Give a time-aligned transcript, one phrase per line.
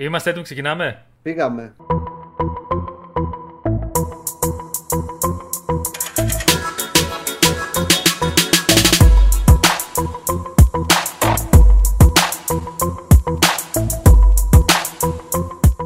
[0.00, 1.74] Είμαστε έτοιμοι, ξεκινάμε; Πήγαμε.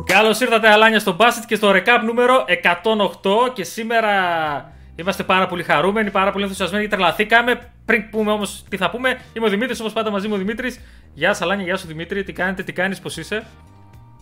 [0.04, 3.52] Καλώς ήρθατε, Αλάνια, στο Basket και στο Recap νούμερο 108.
[3.52, 4.10] Και σήμερα
[4.96, 7.72] είμαστε πάρα πολύ χαρούμενοι, πάρα πολύ ενθουσιασμένοι γιατί τρελαθήκαμε.
[7.84, 10.80] Πριν πούμε όμως τι θα πούμε, είμαι ο Δημήτρης, όπως πάντα μαζί μου ο Δημήτρης.
[11.14, 13.44] Γεια σας, Αλάνια, γεια σου Δημήτρη, τι κάνετε, τι κάνεις, πώς είσαι;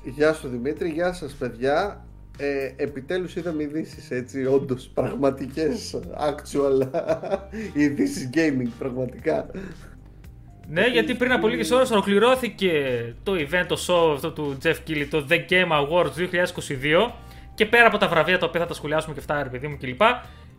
[0.04, 2.04] Γεια σου Δημήτρη, γεια σας παιδιά.
[2.38, 6.88] Ε, επιτέλους είδαμε ειδήσεις έτσι, όντως πραγματικές, actual
[7.80, 9.50] ειδήσεις gaming, πραγματικά.
[10.68, 12.72] Ναι, γιατί πριν από λίγες ώρες ολοκληρώθηκε
[13.22, 17.12] το event, το show αυτό του Jeff Keighley, το The Game Awards 2022
[17.54, 19.76] και πέρα από τα βραβεία τα οποία θα τα σχολιάσουμε και αυτά, ρε παιδί μου
[19.80, 20.00] κλπ.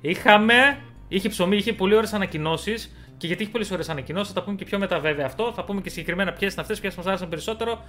[0.01, 4.43] Είχαμε, είχε ψωμί, είχε πολύ ωραίες ανακοινώσεις και γιατί έχει πολλές ωραίες ανακοινώσεις, θα τα
[4.43, 5.51] πούμε και πιο μετά βέβαια αυτό.
[5.55, 7.83] Θα πούμε και συγκεκριμένα ποιες είναι αυτές, ποιες μας άρεσαν περισσότερο.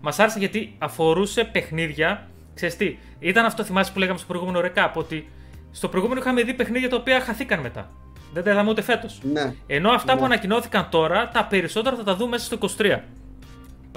[0.00, 2.28] Μας άρεσε γιατί αφορούσε παιχνίδια.
[2.54, 5.28] Ξέρεις τι, ήταν αυτό θυμάσαι που λέγαμε στο προηγούμενο recap, ότι
[5.70, 7.90] στο προηγούμενο είχαμε δει παιχνίδια τα οποία χαθήκαν μετά.
[8.32, 9.20] Δεν τα είδαμε ούτε φέτος.
[9.32, 9.54] Ναι.
[9.66, 10.18] Ενώ αυτά Ναι.
[10.18, 13.00] που ανακοινώθηκαν τώρα, τα περισσότερα θα τα δούμε μέσα στο 23.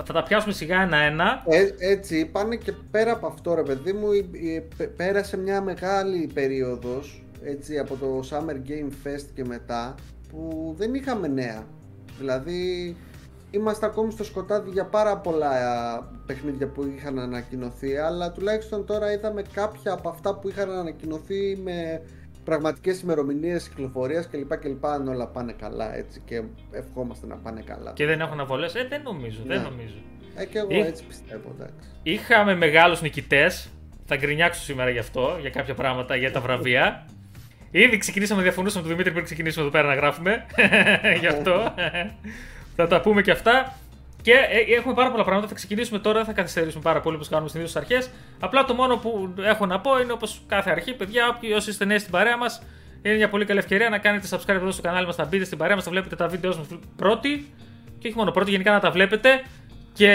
[0.03, 1.43] Θα τα πιάσουμε σιγά ένα-ένα.
[1.47, 5.61] Ε, έτσι είπανε και πέρα από αυτό ρε παιδί μου η- η- πε- πέρασε μια
[5.61, 9.95] μεγάλη περίοδος έτσι από το Summer Game Fest και μετά
[10.29, 11.63] που δεν είχαμε νέα.
[12.19, 12.95] Δηλαδή
[13.53, 19.11] είμαστε ακόμη στο σκοτάδι για πάρα πολλά α, παιχνίδια που είχαν ανακοινωθεί αλλά τουλάχιστον τώρα
[19.11, 22.01] είδαμε κάποια από αυτά που είχαν ανακοινωθεί με
[22.43, 24.57] πραγματικές ημερομηνίες κυκλοφορίας κλπ.
[24.57, 24.85] κλπ.
[24.85, 27.91] Αν όλα πάνε καλά έτσι και ευχόμαστε να πάνε καλά.
[27.95, 28.65] Και δεν έχουν αβολέ.
[28.65, 29.63] Ε, δεν νομίζω, δεν Ναι.
[29.63, 29.95] νομίζω.
[30.35, 31.89] Ε, και εγώ Ή- έτσι πιστεύω εντάξει.
[32.03, 33.69] Είχαμε μεγάλους νικητές.
[34.05, 37.05] Θα γκρινιάξω σήμερα γι' αυτό, για κάποια πράγματα, για τα βραβεία.
[37.71, 40.45] Ήδη ξεκινήσαμε να διαφωνούσαμε με τον Δημήτρη πριν ξεκινήσουμε εδώ πέρα να γράφουμε.
[41.21, 41.73] γι' αυτό.
[42.75, 43.77] Θα τα πούμε και αυτά.
[44.21, 45.47] Και ε, έχουμε πάρα πολλά πράγματα.
[45.47, 48.09] Θα ξεκινήσουμε τώρα, δεν θα καθυστερήσουμε πάρα πολύ όπως κάνουμε συνήθως στις αρχές.
[48.39, 51.85] Απλά το μόνο που έχω να πω είναι όπως κάθε αρχή, παιδιά, όποιοι όσοι είστε
[51.85, 52.61] νέοι στην παρέα μας,
[53.01, 55.57] είναι μια πολύ καλή ευκαιρία να κάνετε subscribe εδώ στο κανάλι μας, να μπείτε στην
[55.57, 57.53] παρέα μας, να βλέπετε τα βίντεο μας πρώτη.
[57.99, 59.43] Και όχι μόνο πρώτη, γενικά να τα βλέπετε.
[59.93, 60.09] Και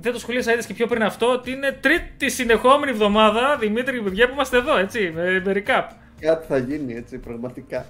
[0.00, 4.26] δεν το σχολίασα είδες και πιο πριν αυτό ότι είναι τρίτη συνεχόμενη εβδομάδα, Δημήτρη, παιδιά,
[4.26, 5.84] που είμαστε εδώ, έτσι, με, με recap.
[6.20, 7.86] Κάτι θα γίνει έτσι πραγματικά.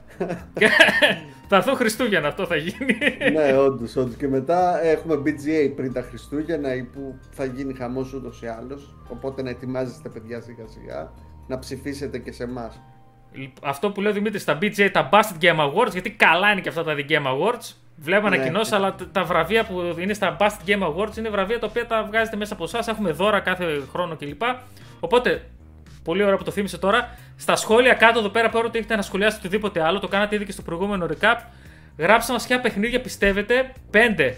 [1.49, 2.97] θα έρθω Χριστούγεννα, αυτό θα γίνει.
[3.33, 4.17] ναι, όντως, όντως.
[4.17, 8.95] Και μετά έχουμε BGA πριν τα Χριστούγεννα ή που θα γίνει χαμός ούτως ή άλλως.
[9.09, 11.13] Οπότε να ετοιμάζεστε, παιδιά, σιγά σιγά
[11.47, 12.81] να ψηφίσετε και σε εμάς.
[13.63, 16.85] αυτό που λέω Δημήτρης στα BJ, τα Busted Game Awards, γιατί καλά είναι και αυτά
[16.85, 17.73] τα The Game Awards.
[17.99, 18.37] Βλέπω Ναι.
[18.37, 21.87] ανακοινώσεις, αλλά τα- τα βραβεία που είναι στα Busted Game Awards είναι βραβεία τα οποία
[21.87, 22.89] τα βγάζετε μέσα από εσάς.
[22.89, 24.43] Έχουμε δώρα κάθε χρόνο κλπ.
[25.01, 25.43] Οπότε,
[26.07, 27.19] πολύ ωραία που το θύμισε τώρα.
[27.37, 30.45] Στα σχόλια κάτω εδώ πέρα, πέρα ότι έχετε να σχολιάσετε οτιδήποτε άλλο, το κάνατε ήδη
[30.45, 31.37] και στο προηγούμενο recap.
[31.99, 34.35] Γράψτε μας ποια παιχνίδια πιστεύετε, 5.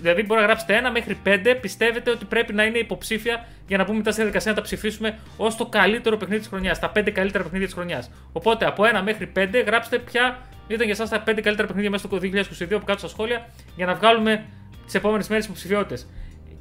[0.00, 1.56] Δηλαδή, μπορεί να γράψετε ένα μέχρι 5.
[1.60, 5.18] Πιστεύετε ότι πρέπει να είναι υποψήφια για να πούμε μετά στη διαδικασία να τα ψηφίσουμε
[5.36, 6.78] ως το καλύτερο παιχνίδι της χρονιάς.
[6.78, 8.10] Τα 5 καλύτερα παιχνίδια της χρονιάς.
[8.32, 12.06] Οπότε, από 1 μέχρι 5, γράψτε ποια ήταν για εσάς τα 5 καλύτερα παιχνίδια μέσα
[12.06, 14.44] στο 2022 από κάτω στα σχόλια για να βγάλουμε
[14.84, 16.06] τις επόμενες μέρες υποψηφιότητες.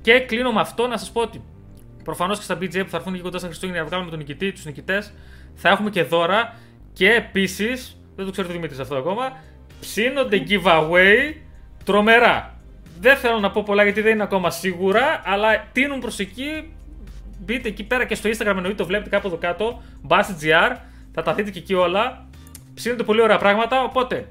[0.01, 1.41] Και κλείνω με αυτό να σας πω ότι
[2.03, 4.19] προφανώς και στα BJ που θα έρθουν και κοντά στα Χριστούγεννα για να βγάλουμε τον
[4.19, 5.13] νικητή, τους νικητές,
[5.55, 6.55] θα έχουμε και δώρα
[6.93, 9.37] και επίσης, δεν το ξέρω το Δημήτρης αυτό ακόμα,
[9.79, 11.35] ψήνονται giveaway
[11.83, 12.59] τρομερά.
[12.99, 16.73] Δεν θέλω να πω πολλά γιατί δεν είναι ακόμα σίγουρα, αλλά τίνουν προς εκεί.
[17.39, 19.81] Μπείτε εκεί πέρα και στο Instagram εννοείται το βλέπετε κάπου εδώ κάτω.
[20.07, 20.75] BassGR,
[21.11, 22.25] θα τα δείτε και εκεί όλα.
[22.73, 24.27] Ψήνονται πολύ ωραία πράγματα, οπότε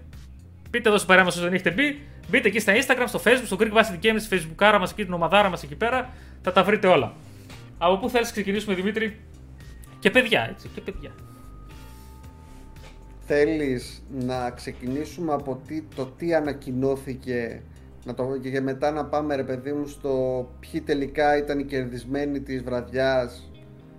[0.70, 2.00] Μπείτε εδώ στο παρέα μα όσο δεν έχετε μπει.
[2.28, 5.04] Μπείτε εκεί στα Instagram, στο Facebook, στο Greek Varsity Games, στη Facebook άρα μας εκεί,
[5.04, 6.08] την ομαδάρα μας εκεί πέρα.
[6.42, 7.12] Θα τα βρείτε όλα.
[7.82, 9.20] Από πού θέλεις να ξεκινήσουμε, Δημήτρη;
[9.98, 10.68] Και παιδιά, έτσι.
[10.74, 11.10] Και παιδιά.
[13.26, 17.62] Θέλεις να ξεκινήσουμε από τι, το τι ανακοινώθηκε
[18.04, 20.14] να το, και μετά να πάμε ρε παιδί μου στο
[20.60, 23.50] ποιοι τελικά ήταν οι κερδισμένοι της βραδιάς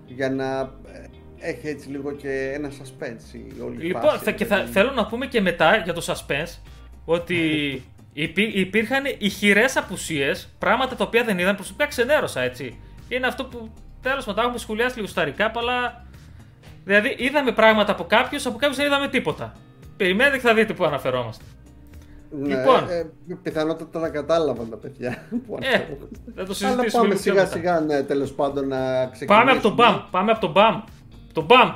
[0.06, 1.08] για να ε,
[1.40, 4.66] έχει έτσι λίγο και ένα suspense η όλη Λοιπόν, φάση, θα, ρε και παιδί θα,
[4.68, 4.72] μου.
[4.72, 6.60] θέλω να πούμε και μετά για το suspense
[7.06, 7.38] ότι
[8.14, 11.56] υπή, υπήρχαν ηχηρέ απουσίες, πράγματα τα οποία δεν είδαν.
[11.56, 12.80] Προσωπικά ξενέρωσα έτσι.
[13.16, 16.06] Είναι αυτό που τέλος μετά έχουμε σχολιάσει λίγο στα recap, αλλά.
[16.84, 19.54] Δηλαδή είδαμε πράγματα από κάποιους, από κάποιους δεν είδαμε τίποτα.
[19.98, 21.44] Περιμένετε και θα δείτε πού αναφερόμαστε.
[22.40, 22.90] Ναι, λοιπόν.
[22.90, 23.10] ε,
[23.44, 26.06] πιθανότατα τα κατάλαβαν τα παιδιά που Ε, αναφέρονται.
[26.36, 27.52] θα το Αλλά συζητήσουμε πάμε λίγο πιο σιγά μετά.
[27.56, 29.26] σιγά ναι, τέλος πάντων να ξεκινήσουμε.
[29.40, 29.98] Πάμε από τον μπαμ.
[30.12, 30.82] Πάμε από τον μπαμ.
[31.34, 31.72] Το μπαμ.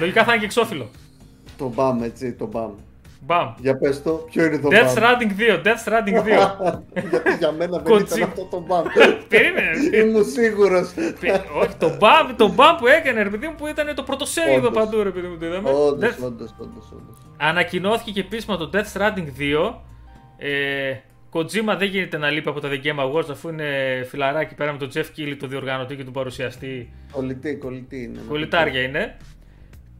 [0.00, 0.90] Λογικά θα είναι και εξώφυλλο.
[1.58, 2.72] Το μπαμ έτσι, το μπαμ.
[3.24, 3.54] Μπαμ.
[3.58, 5.62] Για πες το, ποιο είναι το Death μπαμ; Stranding 2.
[5.66, 6.80] Death Stranding 2.
[7.10, 8.18] Γιατί για μένα δεν Κοτσί.
[8.18, 8.84] ήταν αυτό το μπαμ.
[9.28, 9.70] Περίμενε.
[9.96, 10.92] Ήμουν σίγουρος.
[11.20, 14.66] Πε- Όχι, το μπαμ, το μπαμ που έκανε, ρε παιδί μου, που ήταν το πρωτοσέλιδο
[14.66, 14.84] Όντως.
[14.84, 15.70] παντού, ρε παιδί μου, το είδαμε.
[15.70, 17.16] Όντως, Death- όντως, όντως, όντως.
[17.36, 19.74] Ανακοινώθηκε και επίσημα το Death Stranding 2.
[20.38, 20.94] Ε,
[21.32, 23.66] Kojima δεν γίνεται να λείπει από τα The Game Awards αφού είναι
[24.08, 26.92] φιλαράκι πέρα με τον Jeff Keighley, τον διοργανωτή και τον παρουσιαστή.
[27.12, 28.18] Κολλητή, κολλητή είναι.
[28.28, 29.16] Κολλητάρια είναι.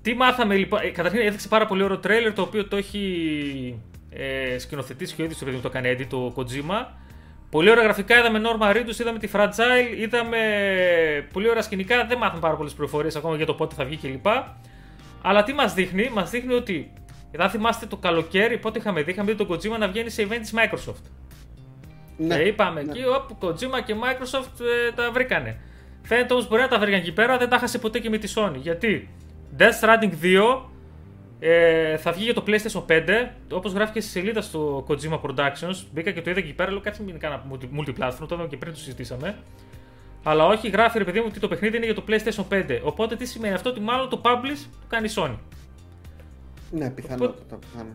[0.03, 0.81] Τι μάθαμε λοιπόν.
[0.83, 5.25] Ε, καταρχήν έδειξε πάρα πολύ ωραίο τρέλερ το οποίο το έχει ε, σκηνοθετήσει και ο
[5.25, 6.87] ίδιος το παιδί μου το κάνει edit, το Kojima.
[7.51, 10.39] Πολύ ωραία γραφικά, είδαμε Norma Reedus, είδαμε τη Fragile, είδαμε
[11.33, 12.07] πολύ ωραία σκηνικά.
[12.07, 14.27] Δεν μάθαμε πάρα πολλές πληροφορίες ακόμα για το πότε θα βγει κλπ.
[15.23, 16.93] Αλλά τι μας δείχνει, μας δείχνει ότι.
[17.39, 20.39] Αν θυμάστε το καλοκαίρι, πότε είχαμε δει, είχαμε δει τον Kojima να βγαίνει σε event
[20.41, 21.03] της Microsoft.
[22.17, 22.91] Ναι, και είπαμε ναι.
[22.91, 25.61] εκεί, όπου Kojima και Microsoft ε, τα βρήκανε.
[26.03, 28.33] Φαίνεται όμως μπορεί να τα βρήκαν εκεί πέρα, δεν τα χάσε ποτέ και με τη
[28.37, 28.57] Sony.
[28.57, 29.09] Γιατί;
[29.59, 30.63] Death Stranding 2
[31.45, 35.85] ε, θα βγει για το PlayStation 5, όπως γράφει και στη σελίδα στο Kojima Productions.
[35.93, 37.45] Μπήκα και το είδα εκεί πέρα, λέω κάτσε μην κάνα
[37.77, 39.37] multiplatform, το είδαμε και πριν το συζητήσαμε.
[40.23, 42.81] Αλλά όχι, γράφει ρε παιδί μου ότι το παιχνίδι είναι για το PlayStation 5.
[42.83, 45.37] Οπότε τι σημαίνει αυτό, ότι μάλλον το publish το κάνει η Sony.
[46.71, 47.57] Ναι, πιθανότατα.
[47.57, 47.91] πιθανό.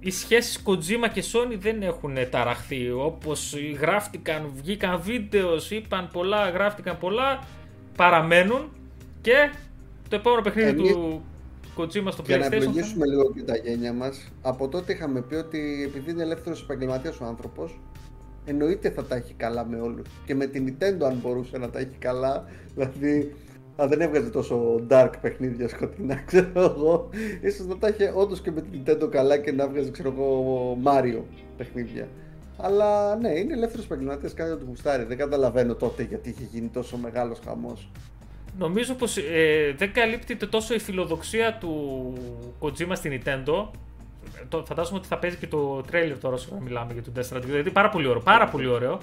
[0.00, 2.90] Οι σχέσεις Kojima και Sony δεν έχουν ταραχθεί.
[2.90, 7.38] Όπως γράφτηκαν, βγήκαν βίντεος, είπαν πολλά, γράφτηκαν πολλά.
[7.96, 8.72] Παραμένουν
[9.20, 9.50] και
[10.10, 11.22] το επόμενο παιχνίδι του
[11.76, 12.40] Kojima στο Για PlayStation.
[12.40, 16.62] να επιλογίσουμε λίγο και τα γένια μας, από τότε είχαμε πει ότι επειδή είναι ελεύθερος
[16.62, 17.80] επαγγελματίας ο άνθρωπος,
[18.44, 20.06] εννοείται θα τα έχει καλά με όλους.
[20.26, 23.34] Και με την Nintendo, αν μπορούσε να τα έχει καλά, δηλαδή
[23.76, 27.08] αν δεν έβγαζε τόσο dark παιχνίδια σκοτεινά, ξέρω εγώ,
[27.40, 30.78] ίσως να τα είχε όντως και με την Nintendo καλά και να βγάζει, ξέρω εγώ,
[30.84, 31.22] Mario
[31.56, 32.08] παιχνίδια.
[32.56, 35.04] Αλλά ναι, είναι ελεύθερος επαγγελματίας, κάτι του γουστάρει.
[35.04, 37.90] Δεν καταλαβαίνω τότε γιατί είχε γίνει τόσο μεγάλος χαμός.
[38.58, 42.12] Νομίζω πως ε, δεν καλύπτεται τόσο η φιλοδοξία του
[42.60, 43.68] Kojima στην Nintendo.
[44.48, 47.44] Το, φαντάζομαι ότι θα παίζει και το trailer τώρα όσο μιλάμε για το Death Stranding.
[47.44, 48.20] Δηλαδή πάρα πολύ ωραίο.
[48.20, 49.00] Πάρα πολύ ωραίο.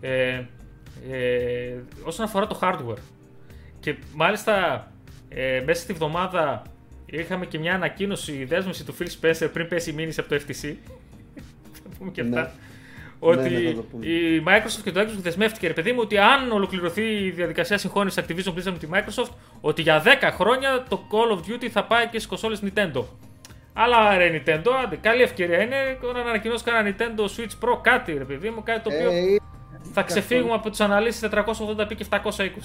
[0.00, 0.42] Ε,
[1.10, 3.00] ε, όσον αφορά το hardware.
[3.80, 4.86] Και μάλιστα
[5.28, 6.62] ε, μέσα στη βδομάδα
[7.06, 10.74] είχαμε και μια ανακοίνωση, δέσμευση του Phil Spencer πριν πέσει η μήνυση από το FTC.
[11.82, 12.52] Θα πούμε και αυτά.
[13.20, 13.28] Ναι.
[13.30, 14.06] Ότι Ναι, ναι, θα το πούμε.
[14.06, 18.22] η Microsoft και το Xbox δεσμεύτηκε, ρε παιδί μου, ότι αν ολοκληρωθεί η διαδικασία συγχώνηση
[18.26, 19.30] Activision Blizzard με τη Microsoft,
[19.60, 23.04] ότι για 10 χρόνια το Call of Duty θα πάει και στις κονσόλες Nintendo.
[23.72, 28.24] Αλλά ρε Nintendo, άντε, καλή ευκαιρία είναι να ανακοινώσεις κανένα Nintendo Switch Pro κάτι, ρε
[28.24, 29.36] παιδί μου, κάτι το οποίο Ε,
[29.92, 32.20] θα ξεφύγουμε από τις αναλύσεις 480p και 720.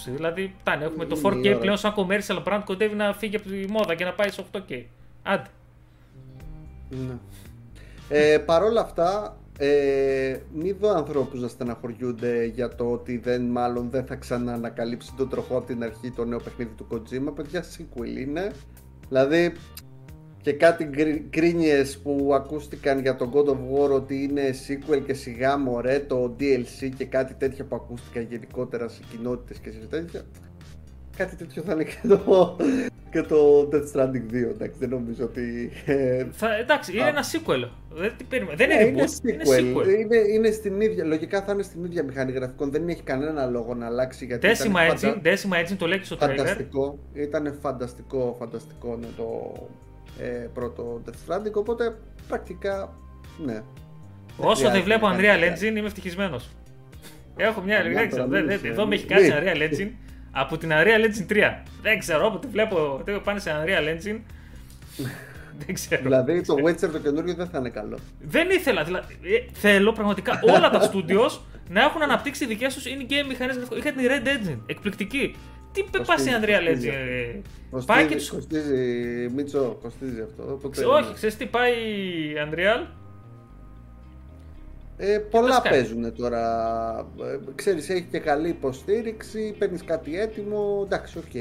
[0.06, 1.58] Δηλαδή, φτάνει, έχουμε το Είναι η 4K ώρα.
[1.58, 4.84] πλέον σαν commercial brand κοντεύει να φύγει από τη μόδα και να πάει σε 8K.
[5.24, 5.48] Άντε.
[6.90, 7.14] Ναι.
[8.10, 13.90] Ε, Παρ' όλα αυτά, ε, μη δω ανθρώπους να στεναχωριούνται για το ότι δεν, μάλλον
[13.90, 17.36] δεν θα ξαναανακαλύψει τον τροχό από την αρχή το νέο παιχνίδι του Kojima.
[17.36, 18.52] Παιδιά, sequel είναι.
[19.08, 19.52] Δηλαδή,
[20.42, 25.14] και κάτι γκρι- γκρίνιες που ακούστηκαν για τον God of War ότι είναι sequel και
[25.14, 30.22] σιγά μωρέ το DLC και κάτι τέτοια που ακούστηκαν γενικότερα σε κοινότητες και σε τέτοια.
[31.18, 32.58] Κάτι τέτοιο θα είναι και το,
[33.12, 35.72] και το Death Stranding 2, εντάξει, δεν νομίζω ότι...
[35.86, 37.08] ε, Θα, εντάξει, είναι Α.
[37.08, 37.70] ένα sequel.
[37.90, 38.56] Δεν, τι περίμενε.
[38.58, 39.78] δεν ναι, είναι είναι reboot, είναι sequel.
[39.82, 40.00] sequel.
[40.00, 42.72] Είναι, είναι στην ίδια, λογικά θα είναι στην ίδια μηχανή γραφικών.
[42.72, 45.98] Δεν έχει κανένα λόγο να αλλάξει γιατί ήταν Decima Engine, φαντα- Decima Engine το λέει
[46.00, 46.20] και στο trailer.
[46.20, 47.00] φανταστικό.
[47.14, 49.54] Ήταν φανταστικό, φανταστικό ναι, το
[50.20, 51.96] ε, πρώτο Death Stranding, οπότε
[52.28, 52.94] πρακτικά
[53.46, 53.62] ναι.
[54.38, 56.50] Όσο δεν χρειάζεται βλέπω να Unreal κάνει Engine είμαι ευτυχισμένος.
[57.38, 57.78] Έχω μια.
[57.78, 59.40] Καλά, δεν ξέρω, τώρα δεν- μην δεν- είσαι- εδώ με έχει μην- κάτσει μην.
[59.44, 59.92] Unreal Engine
[60.36, 61.36] από την Unreal Engine 3.
[61.82, 64.20] Δεν ξέρω, όποτε βλέπω ότι πάνε σε Unreal Engine.
[65.66, 66.02] δεν ξέρω.
[66.02, 67.98] Δηλαδή το Witcher το καινούριο δεν θα είναι καλό.
[68.22, 68.84] Δεν ήθελα.
[68.84, 71.40] Δηλαδή, ε, θέλω πραγματικά όλα τα studios
[71.70, 73.78] να έχουν αναπτύξει δικές τους in-game μηχανές γραφικών.
[73.78, 74.60] Είχα την Red Engine.
[74.66, 75.36] Εκπληκτική.
[75.72, 76.90] Τι πε πας σε Κοστίζει, Unreal κοστίζει.
[76.90, 77.78] Engine.
[77.80, 78.36] ε, Πάει και Κοστίζει, του.
[78.36, 80.44] κοστίζει, Μίτσο, κοστίζει αυτό.
[80.54, 81.14] Οπότε, Όχι, ναι.
[81.14, 82.86] ξέρεις τι πάει η Unreal.
[84.98, 85.76] Ε, πολλά πας κάνει.
[85.78, 86.42] παίζουν τώρα.
[87.22, 90.82] Ε, ξέρεις, έχει και καλή υποστήριξη, παίρνεις κάτι έτοιμο.
[90.86, 91.34] Εντάξει, οκ.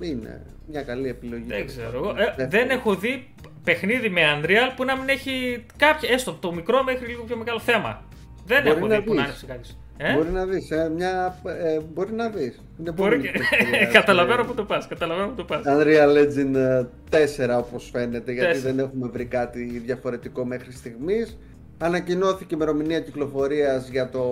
[0.00, 1.44] Είναι μια καλή επιλογή.
[1.46, 2.00] Δεν τέλος ξέρω.
[2.00, 2.18] πάντων.
[2.18, 2.48] Εγώ, ε, Δεύτερο.
[2.50, 3.28] δεν έχω δει
[3.64, 7.60] παιχνίδι με Unreal που να μην έχει κάποια, έστω το μικρό μέχρι λίγο πιο μεγάλο
[7.60, 8.02] θέμα.
[8.46, 9.42] Δεν Μπορεί έχω να δει που να δεις.
[9.42, 9.76] είναι κάποιος.
[9.96, 12.62] Ε; Μπορεί να δεις, ε, μια, ε, μπορεί να δεις.
[12.80, 13.38] Είναι Μπορεί πολύ και...
[13.38, 15.62] μικρή Καταλαβαίνω που το πας, καταλαβαίνω που το πας.
[15.66, 18.74] Unreal Engine ε, 4 όπως φαίνεται γιατί Τέσσερα.
[18.74, 21.38] δεν έχουμε βρει κάτι διαφορετικό μέχρι στιγμής
[21.84, 24.22] Ανακοινώθηκε η ημερομηνία κυκλοφορίας για το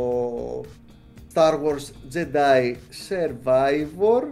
[1.35, 2.75] Star Wars Jedi
[3.09, 4.29] Survivor.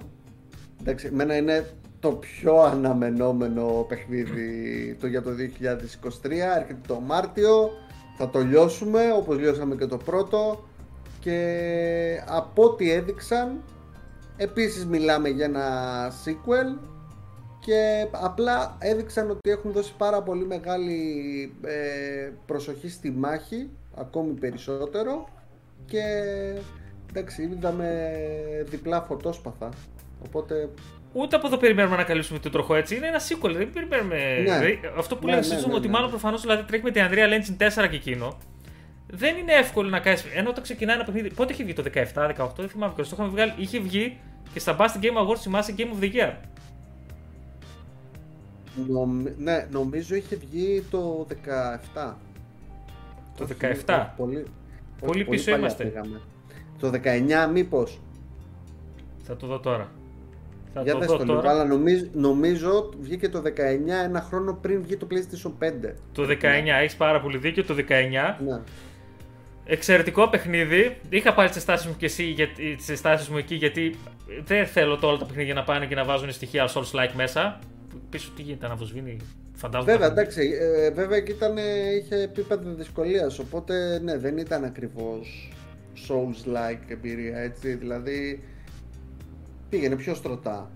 [0.81, 7.71] Εντάξει, εμένα είναι το πιο αναμενόμενο παιχνίδι το για το 2023 Έρχεται το Μάρτιο
[8.17, 10.65] Θα το λιώσουμε όπως λιώσαμε και το πρώτο.
[11.21, 13.63] Και από ό,τι έδειξαν
[14.37, 15.69] Επίσης μιλάμε για ένα
[16.25, 16.79] sequel
[17.61, 21.03] και απλά έδειξαν ότι έχουν δώσει πάρα πολύ μεγάλη
[21.65, 25.29] ε, προσοχή στη μάχη, ακόμη περισσότερο
[25.87, 26.03] και
[27.11, 28.11] εντάξει είδαμε
[28.69, 29.69] διπλά φωτόσπαθα
[30.27, 30.69] οπότε
[31.13, 32.97] Ούτε από εδώ περιμένουμε να καλύψουμε τον τροχό έτσι.
[32.97, 34.17] Είναι ένα sequel, δεν περιμένουμε.
[34.17, 34.43] Ναι.
[34.43, 35.93] δηλαδή, αυτό που Ναι, λέμε ναι, ναι, ναι, ότι ναι.
[35.93, 38.39] μάλλον προφανώς δηλαδή, τρέχει με την Unreal Engine 4 και εκείνο.
[39.07, 40.19] δεν είναι εύκολο να κάνει.
[40.35, 41.35] Ενώ όταν ξεκινάει ένα παιχνίδι.
[41.35, 43.05] Πότε είχε βγει το 17-18, δεν θυμάμαι ποιο.
[43.05, 43.53] Το είχαμε βγάλει.
[43.57, 44.19] Είχε βγει
[44.53, 46.33] και στα Best Game Awards θυμάσαι Game of the Year.
[48.89, 51.27] Νομ- ναι, νομίζω είχε βγει το
[51.95, 52.17] 17.
[53.37, 53.67] Το Όχι, 17.
[53.67, 54.45] όχι, πολύ,
[55.07, 55.85] Πολύ όχι, πίσω παλιά είμαστε.
[55.85, 56.21] πήγαμε.
[56.79, 58.01] Το 19 μήπως.
[59.23, 59.91] Θα το δω τώρα.
[60.75, 61.35] Θα Για το δες δω το λίγο.
[61.37, 61.51] τώρα.
[61.51, 65.95] Αλλά νομίζω, νομίζω βγήκε το 19 ένα χρόνο πριν βγει το PlayStation 5.
[66.13, 67.65] Το 19, έχεις πάρα πολύ δίκιο.
[67.65, 68.37] Το 19.
[68.45, 68.61] Ναι.
[69.65, 70.97] Εξαιρετικό παιχνίδι.
[71.09, 73.95] Είχα πάρει τις αισθάσει μου και εσύ γιατί, τις αισθάσεις μου εκεί γιατί
[74.45, 77.59] δεν θέλω τώρα τα παιχνίδια να πάνε και να βάζουν στοιχεία Souls like μέσα.
[78.11, 79.17] Πίσω τι γίνεται, να βοσβήνει.
[79.55, 79.93] Φαντάζομαι.
[79.93, 80.51] Βέβαια, το παιχνίδι.
[80.55, 81.57] εντάξει, ε, βέβαια και ήταν,
[82.01, 83.39] είχε επίπεδο δυσκολίας.
[83.39, 85.53] Οπότε ναι, δεν ήταν ακριβώς
[86.09, 87.75] Souls-like εμπειρία έτσι.
[87.75, 88.43] Δηλαδή
[89.69, 90.71] πήγαινε πιο στρωτά.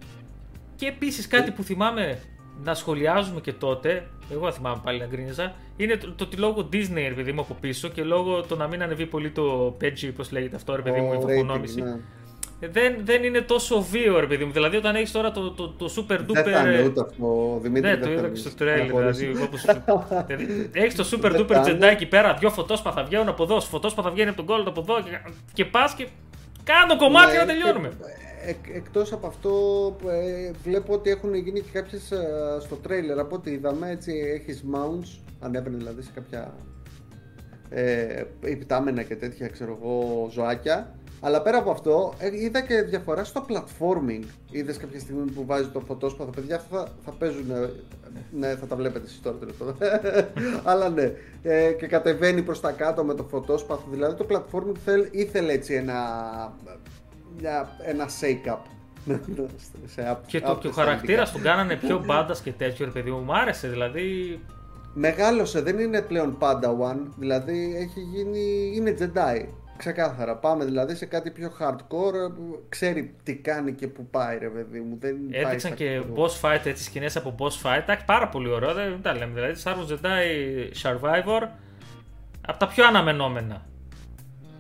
[0.77, 2.19] Και επίσης κάτι που θυμάμαι
[2.65, 7.05] να σχολιάζουμε και τότε, εγώ θυμάμαι πάλι να γκρίνιζα, είναι το, το ότι λόγω Disney,
[7.09, 10.25] ρε παιδί μου, από πίσω και λόγω το να μην ανεβεί πολύ το PEGI, πώ
[10.31, 11.75] λέγεται αυτό, ρε παιδί μου, η Το φωτονόμηση.
[11.81, 12.01] rating, ναι.
[12.73, 14.53] Δεν, δεν είναι τόσο βίο, ρε παιδί μου.
[14.53, 16.27] Δηλαδή, όταν έχεις τώρα το, το, το super duper.
[16.33, 17.91] Δεν θα είναι ούτε αυτό, Δημήτρη.
[17.91, 18.29] Ναι, δεν το θα είδα είναι.
[18.29, 18.87] και στο τρέλ.
[18.87, 19.27] Προχωρήσει.
[19.27, 19.65] Δηλαδή, όπως...
[20.73, 21.87] Έχεις το super Δεν duper θα τζεντάκι είναι.
[21.87, 25.19] εκεί πέρα, δυο φωτόσπαθα βγαίνουν από εδώ, φωτόσπαθα βγαίνει από τον κόλλο από εδώ και,
[25.53, 26.07] και πας και
[26.65, 27.89] κάνω κομμάτι Ναι, να τελειώνουμε.
[27.89, 27.95] και,
[28.51, 29.53] εκ- εκτός από αυτό
[30.09, 32.27] ε, βλέπω ότι έχουν γίνει και κάποιες ε,
[32.61, 36.55] στο τρέιλερ από ό,τι είδαμε έτσι έχεις mounts ανέβαινε δηλαδή σε κάποια
[37.71, 40.95] ε, υπτάμενα και τέτοια ξέρω εγώ ζωάκια
[41.25, 45.73] αλλά πέρα από αυτό ε, είδα και διαφορά στο platforming είδες κάποια στιγμή που βάζεις
[45.73, 47.71] το φωτόσπαθο παιδιά αυτά θα, θα παίζουν ε,
[48.39, 49.77] ναι θα τα βλέπετε εσείς τώρα τέλος πάντων.
[50.71, 51.13] αλλά ναι
[51.43, 55.75] ε, και κατεβαίνει προς τα κάτω με το φωτόσπαθο δηλαδή το platforming θέλ, ήθελε έτσι
[55.75, 55.95] ένα
[57.41, 58.59] μια, ένα shake-up.
[59.87, 61.33] σε up- Και, το, up και ο στα χαρακτήρας ελληνικά.
[61.33, 63.19] τον κάνανε πιο μπάντας και τέτοιο, ρε παιδί μου.
[63.19, 64.41] Μου άρεσε, δηλαδή.
[64.95, 69.47] Μεγάλωσε, δεν είναι πλέον Padawan, δηλαδή έχει γίνει, είναι Jedi.
[69.77, 74.49] Ξεκάθαρα, πάμε δηλαδή σε κάτι πιο hardcore, που ξέρει τι κάνει και που πάει ρε
[74.49, 74.97] παιδί μου.
[75.01, 76.15] Δεν πάει Έδειξαν στα και ξέρω.
[76.17, 77.79] boss fight, έτσι σκηνές από boss fight.
[77.83, 79.33] Εντάξει, πάρα πολύ ωραίο, δεν τα λέμε.
[79.35, 80.23] Δηλαδή, Star Wars Jedi
[80.83, 81.49] Survivor
[82.47, 83.67] από τα πιο αναμενόμενα.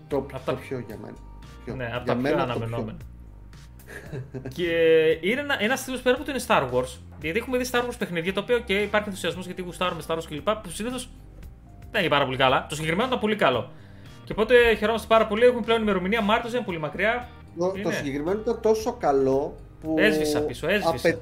[0.09, 1.17] Το, απ' το τα- πιο για μένα.
[1.65, 1.75] Πιο.
[1.75, 2.99] Ναι, από Για τα πιο μένα το αναμενόμενα.
[4.55, 4.69] και
[5.21, 6.99] είναι ένα, ένας στήλο πέρα από το είναι Star Wars.
[7.21, 10.25] Γιατί έχουμε δει Star Wars παιχνίδια, το οποίο και υπάρχει ενθουσιασμός γιατί γουστάρουμε Star Wars
[10.29, 10.51] κλπ.
[10.51, 11.09] Που συνήθως
[11.91, 12.67] δεν είναι πάρα πολύ καλά.
[12.69, 13.71] Το συγκεκριμένο ήταν πολύ καλό.
[14.25, 15.45] Και οπότε χαιρόμαστε πάρα πολύ.
[15.45, 17.29] Έχουμε πλέον ημερομηνία Μάρτιος, δεν είναι πολύ μακριά.
[17.59, 17.93] Το, το Είναι.
[17.93, 21.19] συγκεκριμένο ήταν τόσο καλό που, Έσβησα πίσω, έσβησα.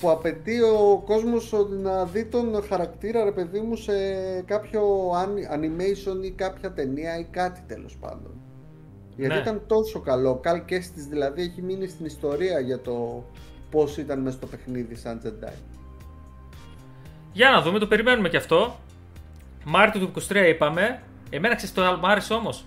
[0.00, 1.52] που απαιτεί ο κόσμος
[1.82, 3.92] να δει τον χαρακτήρα ρε παιδί μου σε
[4.46, 8.32] κάποιο an- animation ή κάποια ταινία ή κάτι τέλος πάντων.
[9.16, 9.40] Γιατί Ναι.
[9.40, 10.36] ήταν τόσο καλό.
[10.42, 13.24] Καλ Kestis δηλαδή έχει μείνει στην ιστορία για το
[13.70, 15.52] πώς ήταν μέσα στο παιχνίδι σαν Jedi.
[17.32, 18.76] Για να δούμε, το περιμένουμε και αυτό.
[19.64, 21.02] Μάρτιο του 23 είπαμε.
[21.30, 22.64] Εμένα ξέρεις το άλλο μ' άρεσε όμως.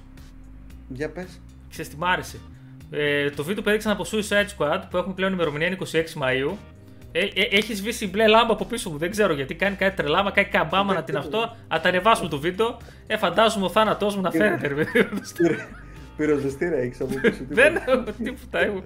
[0.88, 1.40] Για πες.
[1.70, 2.38] Ξέρεις τι μ' άρεσε.
[2.92, 6.52] Ε, το βίντεο που έδειξαν από Suicide Squad που έχουν πλέον ημερομηνία είναι 26 Μαΐου.
[7.12, 8.98] Ε, ε, έχεις σβήσει μπλε λάμπα από πίσω μου.
[8.98, 11.38] Δεν ξέρω γιατί κάνει κάτι τρελάμα, κάνει καμπάμα να την αυτό.
[11.68, 12.78] Α τα ανεβάσουμε το βίντεο.
[13.08, 14.68] Ε, φαντάζομαι ο θάνατός μου να φαίνεται.
[14.68, 15.20] ρε παιδί μου.
[15.38, 15.68] Πυρο-
[16.18, 17.30] Πυροσβεστήρα έχεις από πίσω.
[17.44, 17.54] τίποτα.
[17.62, 18.60] Δεν έχω τίποτα.
[18.60, 18.84] έχω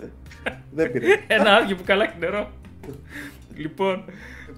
[0.71, 1.05] Δεν πήρε.
[1.27, 2.51] Ένα άδειο που καλά νερό.
[3.55, 4.03] λοιπόν,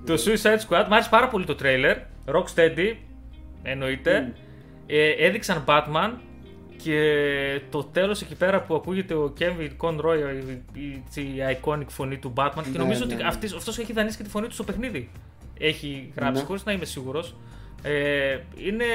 [0.06, 1.96] το Suicide Squad, μου άρεσε πάρα πολύ το trailer.
[2.26, 2.96] Rocksteady,
[3.64, 4.34] εννοείται.
[4.92, 6.12] Ε, έδειξαν Batman
[6.84, 7.00] και
[7.70, 10.18] το τέλος εκεί πέρα που ακούγεται ο Kevin Conroy,
[10.74, 10.82] η,
[11.16, 13.28] η, η iconic φωνή του Batman και Ναι, νομίζω ναι, ότι ναι.
[13.28, 15.10] αυτής, αυτός έχει δανείσει και τη φωνή του στο παιχνίδι.
[15.60, 16.48] Έχει γράψει, Ναι.
[16.48, 17.36] χωρίς να είμαι σίγουρος.
[17.84, 18.86] Ε, είναι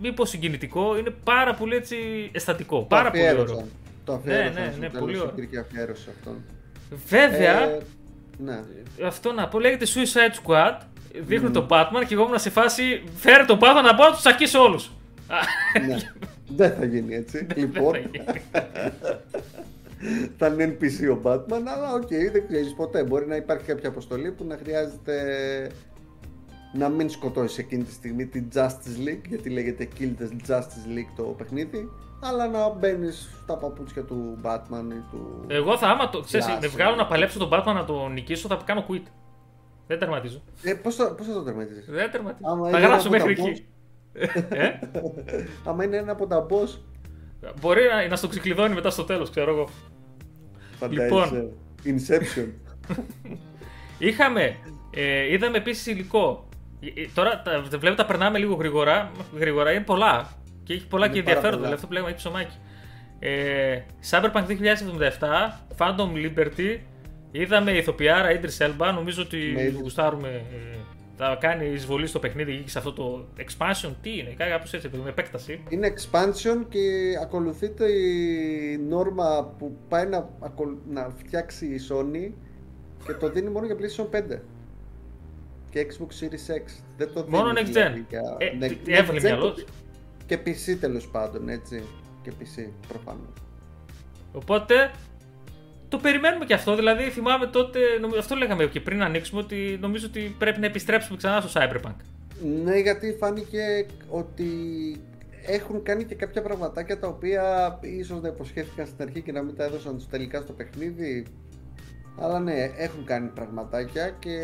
[0.00, 1.96] μήπως συγκινητικό, είναι πάρα πολύ έτσι
[2.32, 2.78] αισθαντικό.
[2.78, 3.42] Το πάρα πολύ ωραίο.
[3.42, 3.68] αφιέρωσαν.
[4.04, 5.32] Το αφιέρωσαν ναι, στο ναι, τέλος, πολύ ωραίο.
[5.36, 6.36] υπήρχε αφιέρωση σε αυτόν.
[7.08, 7.78] Βέβαια, Ε,
[8.38, 8.60] ναι.
[9.06, 10.78] αυτό να πω λέγεται Suicide Squad.
[11.20, 11.54] Δείχνουν Mm.
[11.54, 14.62] τον Batman και εγώ ήμουν σε φάση φέρε τον Batman να πάω να τους τσακίσω
[14.62, 14.90] όλους.
[15.86, 15.96] Ναι.
[16.48, 17.46] Δεν θα γίνει έτσι.
[17.54, 17.94] λοιπόν,
[20.38, 23.04] θα είναι NPC ο Batman, αλλά οκ, δεν ξέρεις ποτέ.
[23.04, 25.16] Μπορεί να υπάρχει κάποια αποστολή που να χρειάζεται
[26.72, 31.12] να μην σκοτώσεις εκείνη τη στιγμή την Justice League, γιατί λέγεται Kill the Justice League
[31.16, 31.90] το παιχνίδι,
[32.22, 35.44] αλλά να μπαίνεις στα παπούτσια του Batman ή του.
[35.48, 36.60] Εγώ θα άμα το ξέρεις, Λάσο.
[36.60, 39.02] με βγάλω να παλέψω τον Batman να τον νικήσω, θα κάνω quit.
[39.86, 40.42] Δεν τερματίζω.
[40.62, 42.50] Ε, πώς, θα, πώς θα το τερματίσεις; Δεν τερματίζω.
[42.50, 43.66] Άμα θα είναι γράψω ένα από μέχρι τα εκεί.
[44.48, 44.70] Ε;
[45.64, 46.78] Άμα είναι ένα από τα boss,
[47.60, 49.68] Μπορεί να, να στο ξεκλειδώνει μετά στο τέλος, ξέρω εγώ.
[50.78, 51.50] φαντάζεσαι.
[51.84, 52.48] Inception.
[53.98, 54.56] Είχαμε,
[54.94, 56.48] ε, είδαμε επίσης υλικό.
[56.80, 59.10] Ε, ε, Τώρα τα, τα βλέπω τα περνάμε λίγο γρήγορα.
[59.38, 60.30] Γρήγορα είναι πολλά.
[60.62, 61.66] Και έχει πολλά Είναι και πάρα ενδιαφέροντα.
[61.66, 61.68] πολλά.
[61.68, 62.56] Δηλαδή αυτό που λέγαμε έχει ψωμάκι.
[63.18, 63.80] Ε,
[64.10, 64.46] Cyberpunk
[65.78, 66.78] 2077, Phantom Liberty.
[67.30, 68.92] Είδαμε ηθοποιάρα Idris Elba.
[68.94, 69.80] Νομίζω ότι Με Idris.
[69.82, 70.76] γουστάρουμε ε,
[71.16, 73.92] θα κάνει εισβολή στο παιχνίδι και σε αυτό το expansion.
[74.02, 75.62] Τι είναι, κάπως έτσι, με επέκταση.
[75.68, 80.30] Είναι expansion και ακολουθείται η νόρμα που πάει να,
[80.90, 82.32] να φτιάξει η Sony
[83.06, 84.38] και το δίνει μόνο για PlayStation 5
[85.70, 86.82] και Xbox Series X.
[86.96, 88.08] Δεν το Μόνο next δηλαδή gen.
[88.08, 88.36] Για...
[88.38, 89.54] Ε, έβαλε μυαλό.
[90.26, 91.82] Και PC τέλος πάντων, έτσι.
[92.22, 93.32] Και PC προφανώς.
[94.32, 94.90] Οπότε
[95.94, 96.74] το περιμένουμε και αυτό.
[96.76, 97.78] Δηλαδή, θυμάμαι τότε,
[98.18, 101.96] αυτό λέγαμε και πριν ανοίξουμε, ότι νομίζω ότι πρέπει να επιστρέψουμε ξανά στο Cyberpunk.
[102.64, 104.46] Ναι, γιατί φάνηκε ότι
[105.46, 107.42] έχουν κάνει και κάποια πραγματάκια τα οποία
[107.80, 111.26] ίσως να υποσχέθηκαν στην αρχή και να μην τα έδωσαν τους τελικά στο παιχνίδι.
[112.20, 114.38] Αλλά ναι, έχουν κάνει πραγματάκια και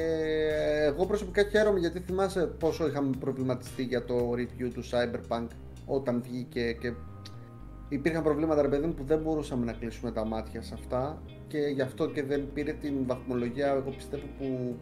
[0.86, 5.46] εγώ προσωπικά χαίρομαι γιατί θυμάσαι πόσο είχαμε προβληματιστεί για το review του Cyberpunk
[5.86, 6.92] όταν βγήκε και
[7.90, 11.82] υπήρχαν προβλήματα ρε παιδί που δεν μπορούσαμε να κλείσουμε τα μάτια σε αυτά και γι'
[11.82, 14.76] αυτό και δεν πήρε την βαθμολογία εγώ πιστεύω που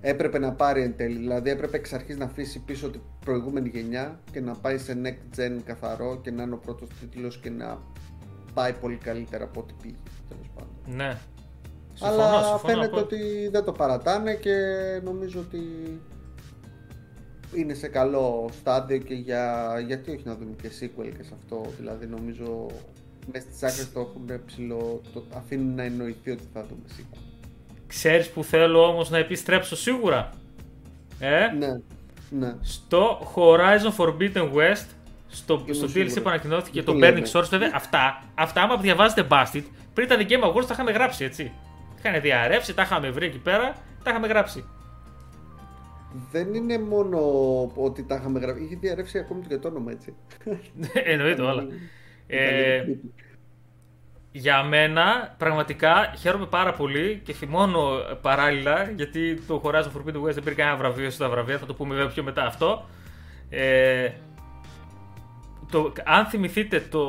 [0.00, 1.18] έπρεπε να πάρει εν τέλει.
[1.18, 5.40] Δηλαδή έπρεπε εξ αρχής να αφήσει πίσω την προηγούμενη γενιά και να πάει σε next
[5.40, 7.78] gen καθαρό και να είναι ο πρώτος τίτλος και να
[8.54, 9.94] πάει πολύ καλύτερα από ό,τι πήγε
[10.28, 10.96] τέλος πάντων.
[10.96, 11.18] Ναι,
[11.94, 14.56] Συμφωνώ, Αλλά συμφωνώ, φαίνεται ότι δεν το παρατάνε και
[15.04, 15.60] νομίζω ότι
[17.54, 19.74] είναι σε καλό στάδιο και για...
[19.86, 21.70] γιατί όχι να δούμε και sequel και σε αυτό.
[21.78, 22.66] Δηλαδή νομίζω
[23.32, 27.18] μέσα στις άκρες το έχουν ψηλό, το αφήνουν να εννοηθεί ότι θα δούμε sequel.
[27.86, 30.30] Ξέρεις που θέλω όμως να επιστρέψω σίγουρα.
[31.18, 31.80] Ε; Ναι,
[32.30, 32.54] ναι.
[32.60, 34.86] Στο Horizon Forbidden West,
[35.28, 39.64] στο, στο DLC που ανακοινώθηκε το Burning Source, βέβαια αυτά, αυτά άμα διαβάζετε Bastard,
[39.94, 41.52] πριν τα The Game Awards τα είχαμε γράψει έτσι.
[41.98, 44.64] Είχαν διαρρεύσει, τα είχαμε βρει εκεί πέρα, τα είχαμε γράψει.
[46.30, 47.18] Δεν είναι μόνο
[47.74, 50.14] ότι τα είχαμε γράψει, είχε διαρρεύσει ακόμη και το όνομα έτσι.
[51.12, 51.66] Εννοείται όλα.
[52.26, 52.84] ε,
[54.32, 57.90] για μένα, πραγματικά χαίρομαι πάρα πολύ και θυμώνω
[58.22, 61.94] παράλληλα γιατί το Horizon Forbidden West δεν πήρε κανένα βραβείο στα βραβεία, θα το πούμε
[61.94, 62.84] βέβαια πιο μετά αυτό.
[63.50, 64.10] Ε,
[65.70, 67.02] το, αν θυμηθείτε το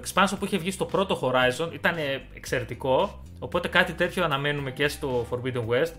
[0.00, 1.94] expansion που είχε βγει στο πρώτο Horizon ήταν
[2.34, 5.92] εξαιρετικό οπότε κάτι τέτοιο αναμένουμε και στο Forbidden West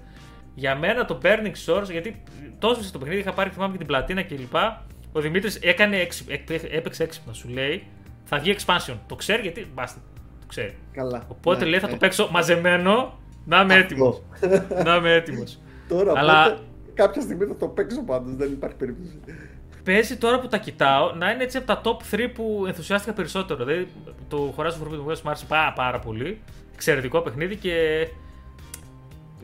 [0.55, 2.23] για μένα το Burning Source γιατί
[2.59, 4.55] τόσο στο παιχνίδι είχα πάρει θυμάμαι και την πλατίνα κλπ
[5.11, 6.07] ο Δημήτρης έκανε
[6.71, 7.83] έπαιξε έξυπνα σου λέει
[8.23, 9.99] θα βγει expansion το ξέρει γιατί μπάστε
[10.39, 11.91] το ξέρει Καλά, οπότε ναι, λέει θα ναι.
[11.91, 14.21] το παίξω μαζεμένο να είμαι έτοιμος.
[14.83, 15.59] να είμαι έτοιμος.
[15.89, 16.57] Τώρα Αλλά...
[16.93, 19.19] κάποια στιγμή θα το παίξω πάντως, δεν υπάρχει περίπτωση
[19.85, 23.65] παίζει τώρα που τα κοιτάω να είναι έτσι από τα top 3 που ενθουσιάστηκα περισσότερο.
[23.65, 23.87] Δηλαδή
[24.27, 26.41] το Horizon Forbidden West μου άρεσε πάρα, πάρα πολύ.
[26.73, 28.07] Εξαιρετικό παιχνίδι και.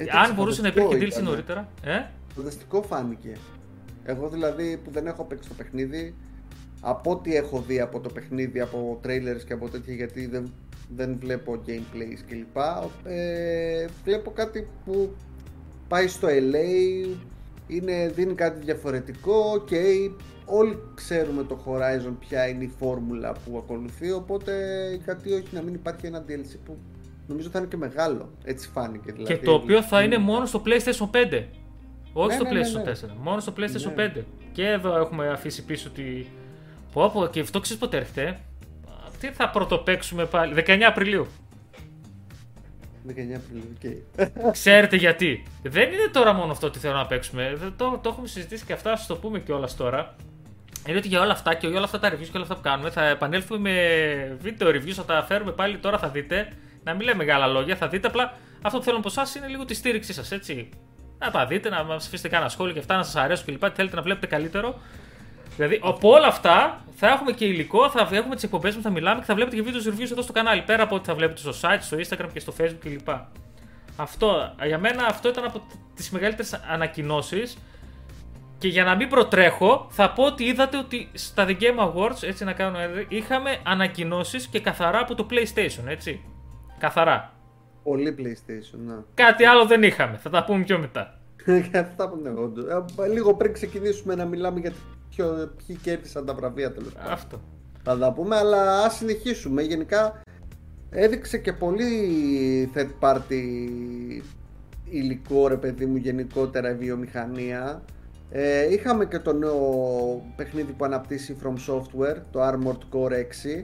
[0.02, 1.70] Έτσι, αν μπορούσε να υπήρχε DLC νωρίτερα.
[1.84, 2.04] Ε;
[2.36, 3.36] Φανταστικό φάνηκε.
[4.04, 6.16] Εγώ δηλαδή που δεν έχω παίξει το παιχνίδι,
[6.82, 10.54] από ό,τι έχω δει από το παιχνίδι, από trailers και από τέτοια, γιατί δεν,
[10.96, 12.58] δεν βλέπω gameplays κλπ.
[13.04, 15.16] Ε, βλέπω κάτι που
[15.88, 17.08] πάει στο LA,
[17.68, 19.78] είναι, δίνει κάτι διαφορετικό και
[20.46, 24.54] όλοι ξέρουμε το Horizon ποια είναι η φόρμουλα που ακολουθεί οπότε
[25.04, 26.78] γιατί όχι να μην υπάρχει ένα DLC που
[27.32, 30.62] νομίζω θα είναι και μεγάλο έτσι φάνηκε δηλαδή, και το οποίο θα είναι μόνο στο
[30.66, 31.44] PlayStation 5
[32.14, 33.14] όχι ναι, στο ναι, ναι, PlayStation 4 ναι.
[33.22, 36.26] μόνο στο PlayStation 5 και εδώ έχουμε αφήσει πίσω τη
[36.94, 38.40] πω πω και αυτό ξέρεις πότε έρχεται
[39.22, 41.28] τι θα πρωτοπαίξουμε πάλι; 19 Απριλίου
[43.08, 44.08] 19 Απριλίου,
[44.52, 45.44] Ξέρετε γιατί.
[45.64, 47.74] Δεν είναι τώρα μόνο αυτό ότι θέλω να παίξουμε.
[47.78, 50.16] Το, το έχουμε συζητήσει και αυτά, σα το πούμε κιόλας τώρα.
[50.88, 52.62] Είναι ότι για όλα αυτά και για όλα αυτά τα reviews και όλα αυτά που
[52.62, 56.48] κάνουμε θα επανέλθουμε με βίντεο reviews, θα τα φέρουμε πάλι τώρα θα δείτε.
[56.84, 59.66] Να μην λέμε μεγάλα λόγια, θα δείτε απλά αυτό που θέλω από εσάς είναι λίγο
[59.66, 60.70] τη στήριξή σας, έτσι.
[61.20, 63.72] Να τα δείτε, να μας αφήσετε κανένα σχόλιο και αυτά, να σας αρέσουν κλπ.
[63.74, 64.80] Θέλετε να βλέπετε καλύτερο.
[65.56, 69.20] Δηλαδή από όλα αυτά θα έχουμε και υλικό, θα έχουμε τις εκπομπές που θα μιλάμε
[69.20, 70.62] και θα βλέπετε και βίντεος reviews εδώ στο κανάλι.
[70.62, 73.10] Πέρα από ό,τι θα βλέπετε στο site, στο Instagram και στο Facebook κλπ.
[73.96, 75.62] Αυτό, για μένα αυτό ήταν από
[75.96, 77.58] τις μεγαλύτερες ανακοινώσεις.
[78.58, 82.44] Και για να μην προτρέχω, θα πω ότι είδατε ότι στα The Game Awards, έτσι
[82.44, 86.24] να κάνω, είχαμε ανακοινώσεις και καθαρά από το PlayStation, έτσι.
[86.82, 87.34] Καθαρά.
[87.84, 88.94] Πολύ PlayStation, ναι.
[89.14, 91.20] Κάτι άλλο δεν είχαμε, θα τα πούμε πιο μετά.
[91.72, 94.72] θα τα πούμε, ε, Λίγο πριν ξεκινήσουμε να μιλάμε για
[95.10, 97.12] ποιο, ποιοι κέρδισαν τα βραβεία τέλος πάντων.
[97.12, 97.42] Αυτό.
[97.84, 99.62] Θα τα πούμε, αλλά ας συνεχίσουμε.
[99.62, 100.22] Γενικά
[100.90, 103.44] έδειξε και πολύ third party
[104.90, 107.84] υλικό ρε παιδί μου γενικότερα η βιομηχανία
[108.34, 109.62] ε, είχαμε και το νέο
[110.36, 113.64] παιχνίδι που αναπτύσσει From Software, το Armored Core 6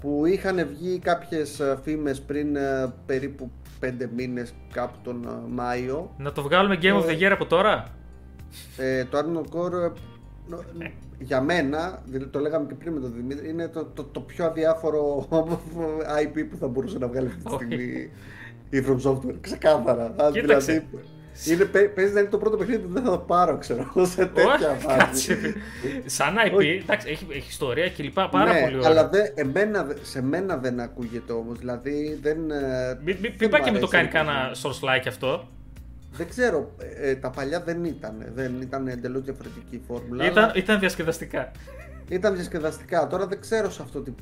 [0.00, 6.14] που είχαν βγει κάποιες ε, φήμες πριν ε, περίπου 5 μήνες κάπου τον ε, Μάιο
[6.18, 7.86] Να το βγάλουμε Game of the Year από τώρα;
[8.76, 9.92] ε, Το Armored Core
[11.18, 15.28] για μένα, το λέγαμε και πριν με τον Δημήτρη, είναι το, το, το πιο αδιάφορο
[16.22, 18.10] IP που θα μπορούσε να βγάλει αυτή τη στιγμή
[18.70, 19.36] η From Software.
[19.40, 20.14] Ξεκάθαρα.
[20.32, 20.72] Κοίταξε.
[20.72, 21.08] Δηλαδή,
[21.46, 24.76] Είναι, παίζει να είναι το πρώτο παιχνίδι που δεν θα το πάρω, ξέρω σε τέτοια
[24.78, 25.54] φάση.
[26.06, 28.88] Σαν IP, εντάξει, έχει, έχει ιστορία και λοιπά πάρα ναι, πολύ ωραία.
[28.88, 31.58] Αλλά δε, εμένα, σε μένα δεν ακούγεται όμως.
[31.58, 32.50] Δηλαδή δεν.
[32.50, 35.48] Ε, μην μη, μη πάει και με το κάνει κανένα source like αυτό.
[36.12, 38.30] Δεν ξέρω, ε, τα παλιά δεν ήταν.
[38.34, 40.24] Δεν ήταν εντελώς διαφορετική η φόρμουλα.
[40.24, 40.52] Ήταν, αλλά...
[40.56, 41.52] ήταν διασκεδαστικά.
[42.08, 43.06] Ήταν διασκεδαστικά.
[43.06, 44.12] Τώρα δεν ξέρω σε αυτό τι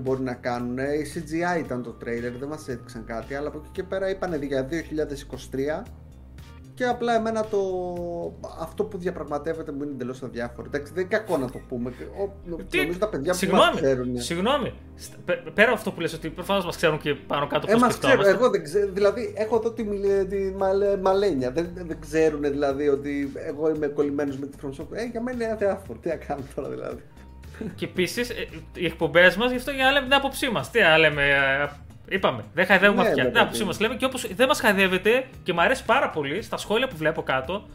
[0.00, 0.78] μπορεί να κάνουν.
[0.78, 3.34] Η CGI ήταν το trailer, δεν μας έδειξαν κάτι.
[3.34, 4.68] Αλλά από εκεί και πέρα είπαν για
[5.82, 5.84] 2023
[6.74, 7.58] και απλά εμένα το...
[8.60, 10.66] αυτό που διαπραγματεύεται μου είναι εντελώς αδιάφορο.
[10.66, 11.92] Εντάξει, δεν είναι κακό να το πούμε.
[12.20, 12.56] Ο...
[12.70, 12.78] Τι...
[12.78, 14.20] Νομίζω τα παιδιά που μας ξέρουν.
[14.20, 14.72] Συγγνώμη.
[15.54, 18.28] Πέρα από αυτό που λες ότι προφανώς μας ξέρουν και πάνω κάτω πώς ε, ξέρω,
[18.28, 18.92] εγώ δεν ξέρω.
[18.92, 19.84] Δηλαδή, έχω εδώ τη,
[20.24, 21.50] τη μαλέ, μαλένια.
[21.50, 24.96] Δεν, δεν ξέρουν δηλαδή ότι εγώ είμαι κολλημένος με τη From Software.
[24.96, 25.98] Ε, για μένα είναι αδιάφορο.
[25.98, 27.02] Τι να κάνω τώρα δηλαδή.
[27.74, 30.70] Και επίσης ε, οι εκπομπές μας γι' αυτό για να λέμε την άποψή μας.
[30.70, 31.68] Τι να λέμε, ε,
[32.08, 33.24] Είπαμε, δεν χαϊδεύουμε ναι, αυτιά.
[33.24, 36.56] Ναι, που μα λέμε και όπω δεν μας χαϊδεύετε και μου αρέσει πάρα πολύ στα
[36.56, 37.66] σχόλια που βλέπω κάτω.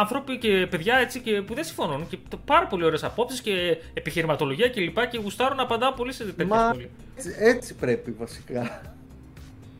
[0.00, 4.66] Άνθρωποι και παιδιά έτσι και που δεν συμφωνούν και πάρα πολύ ωραίες απόψεις και επιχειρηματολογία
[4.66, 4.74] κλπ.
[4.74, 6.88] Και, λοιπά, και γουστάρουν να απαντάω πολύ σε τέτοια σχόλια.
[7.16, 8.80] Έτσι, έτσι πρέπει βασικά.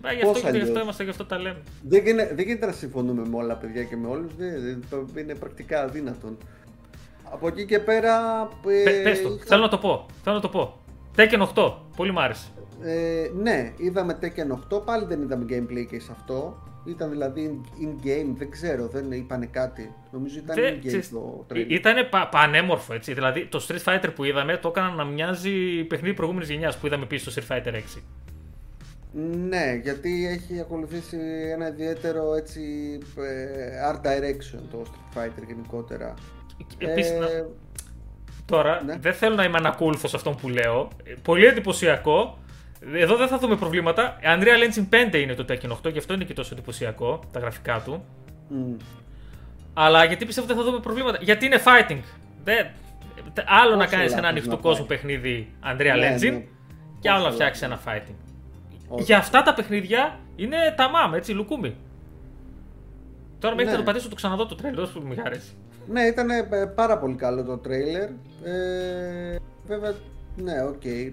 [0.03, 1.63] Μα γι' αυτό και γι' αυτό είμαστε, γι' αυτό τα λέμε.
[1.83, 4.33] Δεν γίνεται, δεν γίνεται να συμφωνούμε με όλα παιδιά και με όλους.
[5.19, 6.39] Είναι πρακτικά αδύνατον.
[7.25, 8.49] Από εκεί και πέρα.
[8.67, 10.07] Ε, πες το, θέλω να το πω.
[10.23, 10.79] Θέλω να το πω.
[11.17, 12.47] Tekken 8, πολύ μ' άρεσε.
[12.85, 16.63] Ε, ναι, είδαμε Tekken 8, πάλι δεν είδαμε gameplay και σε αυτό.
[16.85, 19.95] Ήταν δηλαδή in-game, δεν ξέρω, δεν είπανε κάτι.
[20.11, 21.65] Νομίζω ήταν in-game το trailer.
[21.69, 23.15] Ήταν πα, πανέμορφο έτσι.
[23.15, 27.07] Δηλαδή το Street Fighter που είδαμε το έκαναν να μοιάζει παιχνίδι προηγούμενης γενιάς που είδαμε
[27.07, 28.01] πίσω στο Street Fighter 6.
[29.49, 31.19] Ναι, γιατί έχει ακολουθήσει
[31.53, 32.61] ένα ιδιαίτερο έτσι
[33.17, 36.15] ε, art direction το Street Fighter γενικότερα.
[36.79, 37.47] Επίσης, ε,
[38.45, 38.97] Τώρα, ναι.
[39.01, 40.89] δεν θέλω να είμαι ανακούλθο αυτόν που λέω.
[41.23, 42.39] Πολύ εντυπωσιακό.
[42.95, 44.17] Εδώ δεν θα δούμε προβλήματα.
[44.23, 47.83] Unreal Engine 5 είναι το Tekken 8, γι' αυτό είναι και τόσο εντυπωσιακό τα γραφικά
[47.85, 48.05] του.
[48.51, 48.81] Mm.
[49.75, 52.01] Αλλά γιατί πιστεύω ότι δεν θα δούμε προβλήματα; Γιατί είναι fighting.
[52.45, 52.67] Δεν...
[53.47, 56.45] Άλλο να κάνεις ένα ανοιχτό κόσμο παιχνίδι Unreal ναι, Engine ναι.
[57.01, 58.15] και άλλο να φτιάξεις ένα fighting.
[58.89, 59.03] Όχι.
[59.03, 61.77] Για αυτά τα παιχνίδια είναι τα μάμ, έτσι, λουκούμι.
[63.39, 63.79] Τώρα μέχρι ναι.
[63.79, 65.53] να το πατήσω το ξαναδώ το τρέλος, που μου αρέσει.
[65.89, 68.09] Ναι, ήταν ε, πάρα πολύ καλό το τρέιλερ.
[68.45, 69.95] Ε, βέβαια,
[70.37, 70.81] ναι, οκ.
[70.85, 71.13] Okay.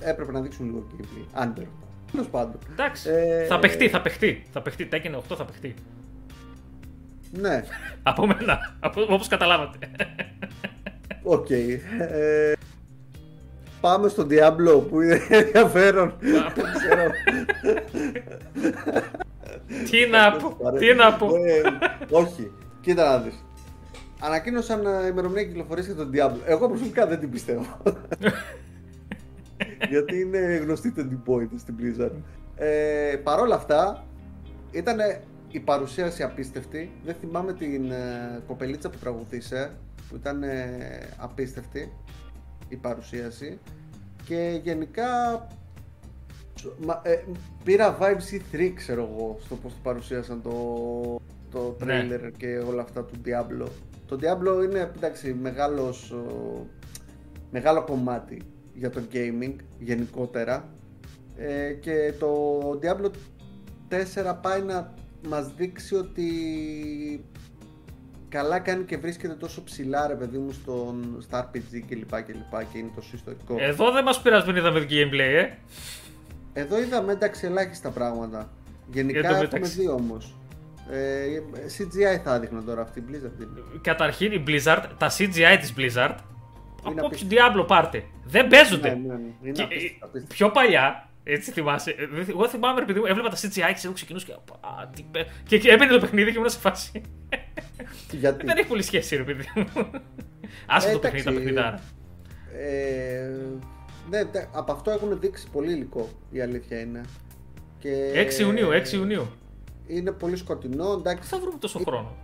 [0.00, 1.26] Έπρεπε να δείξουν λίγο gameplay.
[1.32, 1.64] Άντερ.
[2.12, 2.58] Τέλος πάντων.
[2.72, 3.10] Εντάξει.
[3.10, 4.42] Ε, θα παιχτεί, θα παιχτεί.
[4.52, 4.88] Θα παιχτεί.
[4.92, 5.74] Tekken 8 θα παιχτεί.
[7.30, 7.64] Ναι.
[8.02, 8.76] Από μένα.
[9.08, 9.78] Όπως καταλάβατε.
[11.22, 11.46] OK.
[11.50, 11.78] Okay.
[11.98, 12.52] Ε,
[13.80, 16.14] πάμε στο Diablo που είναι ενδιαφέρον.
[19.90, 20.72] τι να πω.
[20.78, 21.26] Τι να πω.
[21.36, 21.62] Ε,
[22.10, 22.50] όχι.
[22.80, 23.44] Κοίτα να δεις
[24.24, 26.40] ανακοίνωσαν ε, ημερομηνία κυκλοφορίας για τον Diablo.
[26.46, 27.66] Εγώ προσωπικά δεν την πιστεύω.
[29.88, 32.22] Γιατί είναι γνωστή το point στην Blizzard.
[32.56, 34.04] Ε, Παρ' όλα αυτά,
[34.70, 34.98] ήταν
[35.48, 36.90] η παρουσίαση απίστευτη.
[37.04, 39.70] Δεν θυμάμαι την ε, κοπελίτσα που τραγουδήσε,
[40.08, 40.78] που ήταν ε,
[41.16, 41.92] απίστευτη
[42.68, 43.58] η παρουσίαση.
[44.24, 45.46] Και γενικά
[46.78, 47.22] Μα, ε,
[47.64, 51.20] πήρα vibes E3 ξέρω εγώ στο πως το παρουσίασαν το,
[51.50, 52.06] το ναι.
[52.08, 53.68] trailer και όλα αυτά του Diablo
[54.06, 56.14] το Diablo είναι εντάξει, μεγάλος,
[57.50, 58.42] μεγάλο κομμάτι
[58.74, 60.68] για το gaming γενικότερα
[61.36, 63.10] ε, και το Diablo
[64.24, 64.94] 4 πάει να
[65.28, 66.30] μας δείξει ότι
[68.28, 72.32] καλά κάνει και βρίσκεται τόσο ψηλά ρε παιδί μου στον, στα RPG και λοιπά και
[72.32, 73.56] λοιπά και είναι τόσο ιστορικό.
[73.58, 75.48] Εδώ δεν μας πειράζει δεν είδαμε gameplay ε.
[76.52, 78.52] Εδώ είδαμε εντάξει ελάχιστα πράγματα.
[78.92, 80.36] Γενικά έχουμε δει όμως.
[80.90, 81.26] Ε,
[81.78, 83.46] CGI θα έδειχνε τώρα αυτή η Blizzard.
[83.80, 86.16] Καταρχήν η Blizzard, τα CGI της Blizzard,
[86.84, 88.88] από όποιο Diablo πάρτε, δεν παίζονται.
[88.88, 89.50] Ναι, ναι, ναι.
[89.50, 90.34] Και, απίστευτο.
[90.34, 91.90] πιο παλιά, έτσι θυμάσαι.
[91.90, 94.26] Ε, εγώ θυμάμαι, επειδή μου έβλεπα τα CGI και εγώ ξεκινούσα
[95.46, 97.02] και, και, έμπαινε το παιχνίδι και ήμουν σε φάση.
[98.20, 99.90] Γιατί; δεν έχει πολύ σχέση, ρε παιδί μου.
[100.66, 101.80] Άσε το παιχνίδι, τα παιχνιδάρα.
[102.58, 103.28] Ε,
[104.10, 104.20] ναι,
[104.52, 107.00] από αυτό έχουν δείξει πολύ υλικό, η αλήθεια είναι.
[107.78, 107.90] Και...
[108.36, 109.28] 6 Ιουνίου, 6 Ιουνίου
[109.86, 110.92] είναι πολύ σκοτεινό.
[110.92, 111.28] Εντάξει.
[111.28, 112.16] Θα βρούμε τόσο χρόνο.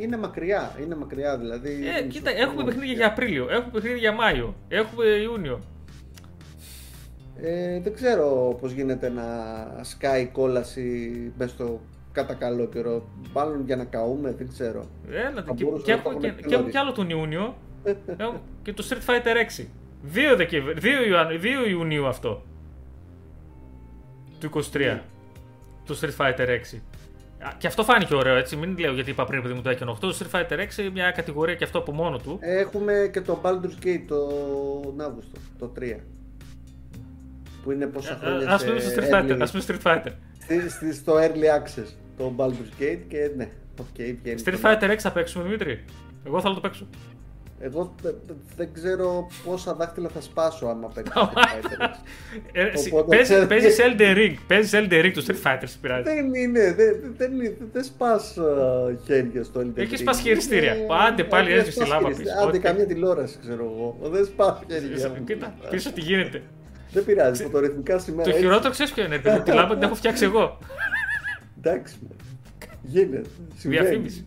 [0.00, 1.88] Είναι μακριά, είναι μακριά δηλαδή.
[1.98, 5.60] Ε, κοίτα, έχουμε παιχνίδια για Απρίλιο, έχουμε παιχνίδια για Μάιο, έχουμε Ιούνιο.
[7.42, 9.24] Ε, δεν ξέρω πώς γίνεται να
[9.84, 11.80] σκάει κόλαση μέσα στο
[12.12, 13.08] κατά καλό καιρό.
[13.32, 14.86] Μάλλον για να καούμε, δεν ξέρω.
[15.10, 17.56] Έλα, και, και, έχουμε, και, και, έχουμε και άλλο τον Ιούνιο
[18.62, 19.64] και το Street Fighter 6.
[20.32, 22.42] 2, Δεκεμβρίου, 2, 2 Ιουνίου αυτό.
[24.40, 24.60] Του 23.
[24.72, 25.02] Ναι.
[25.86, 26.80] Το Street Fighter 6.
[27.58, 28.56] Και αυτό φάνηκε ωραίο έτσι.
[28.56, 29.98] Μην λέω γιατί είπα πριν, παιδί μου το Tekken 8.
[30.00, 32.38] Το Street Fighter 6 μια κατηγορία και αυτό από μόνο του.
[32.40, 35.96] Έχουμε και το Baldur's Gate τον Αύγουστο, το 3.
[37.62, 38.54] Που είναι πόσα ε, χρόνια.
[38.54, 39.38] Α πούμε στο Street Fighter.
[39.40, 40.12] Ας πούμε Street Fighter.
[40.92, 41.86] Στο Early Access.
[42.16, 43.48] το Baldur's Gate και ναι,
[43.80, 44.42] OK, okay, βγαίνει.
[44.44, 45.84] Street Fighter 6 θα παίξουμε, Δημήτρη.
[46.26, 46.86] Εγώ θα το παίξω.
[47.62, 47.94] Εγώ
[48.56, 53.40] δεν ξέρω πόσα δάχτυλα θα σπάσω άμα παίξω Street Fighter 6.
[53.42, 56.02] Ε, παίζεις Elden Ring, παίζεις Elden Ring του Street Fighter, πειράζει.
[56.02, 57.32] Δεν είναι, δεν, δεν,
[57.72, 58.38] δεν σπάς
[59.04, 59.82] χέρια στο Elden Ring.
[59.82, 60.76] Έχει σπάσει χειριστήρια.
[61.08, 62.22] Άντε πάλι έσβησε η λάμπα πίσω.
[62.46, 64.10] Άντε καμία τηλεόραση ξέρω εγώ.
[64.10, 65.18] Δεν σπάς χέρια.
[65.26, 66.42] Κοίτα, πίσω τι γίνεται.
[66.92, 68.30] Δεν πειράζει, φωτορυθμικά σήμερα.
[68.30, 69.18] Το χειρότερο ξέρεις ποιο είναι.
[69.18, 70.58] Τη λάμπα την έχω φτιάξει εγώ.
[71.62, 71.98] Εντάξει.
[72.82, 73.22] Γίνεται.
[73.62, 74.26] Διαφήμιση.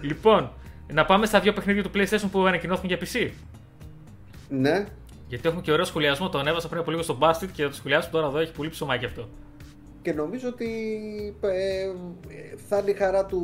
[0.00, 0.52] λοιπόν,
[0.92, 3.30] να πάμε στα δύο παιχνίδια του PlayStation που ανακοινώθηκαν για PC.
[4.48, 4.86] Ναι.
[5.28, 6.28] Γιατί έχουμε και ωραίο σχολιασμό.
[6.28, 8.38] Το ανέβασα πριν από λίγο στο Bastard και θα το σχολιάσουμε τώρα εδώ.
[8.38, 9.28] Έχει πολύ ψωμάκι αυτό.
[10.02, 10.66] Και νομίζω ότι
[11.40, 11.90] ε,
[12.68, 13.42] θα είναι η χαρά του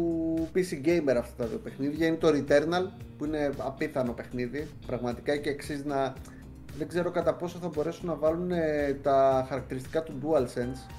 [0.55, 2.07] PC Gamer αυτά τα δύο παιχνίδια.
[2.07, 4.69] Είναι το Returnal που είναι απίθανο παιχνίδι.
[4.87, 6.15] Πραγματικά και αξίζει να.
[6.79, 10.93] Δεν ξέρω κατά πόσο θα μπορέσουν να βάλουν ε, τα χαρακτηριστικά του DualSense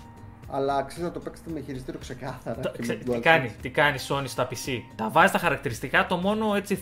[0.52, 2.60] αλλά αξίζει να το παίξετε με χειριστήριο ξεκάθαρα.
[2.60, 4.82] Το, ξε, τι, κάνει, τι κάνει Sony στα PC.
[4.96, 6.06] Τα βάζει τα χαρακτηριστικά.
[6.06, 6.82] Το μόνο έτσι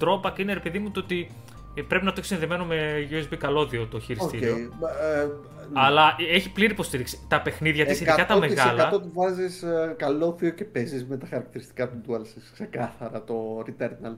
[0.00, 1.30] drawback είναι, επειδή μου, το ότι
[1.74, 4.54] ε, πρέπει να το έχεις συνδεμένο με USB καλώδιο το χειριστήριο.
[4.54, 4.88] Okay.
[5.22, 5.28] Ε,
[5.72, 7.18] Αλλά έχει πλήρη υποστήριξη.
[7.28, 8.92] Τα παιχνίδια της, ειδικά τα μεγάλα.
[8.92, 12.50] 100% του βάζεις ε, καλώδιο και παίζεις με τα χαρακτηριστικά του DualSense.
[12.52, 14.16] Ξεκάθαρα το Returnal.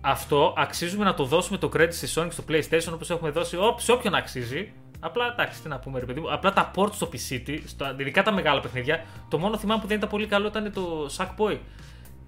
[0.00, 3.92] Αυτό αξίζουμε να το δώσουμε το credit στη Sony στο PlayStation όπως έχουμε δώσει σε
[3.92, 4.72] όποιον αξίζει.
[5.06, 6.32] Απλά εντάξει, τι να πούμε, ρε παιδί μου.
[6.32, 9.96] Απλά τα ports στο PC, στα, ειδικά τα μεγάλα παιχνίδια, το μόνο θυμάμαι που δεν
[9.96, 11.58] ήταν πολύ καλό ήταν το Sackboy.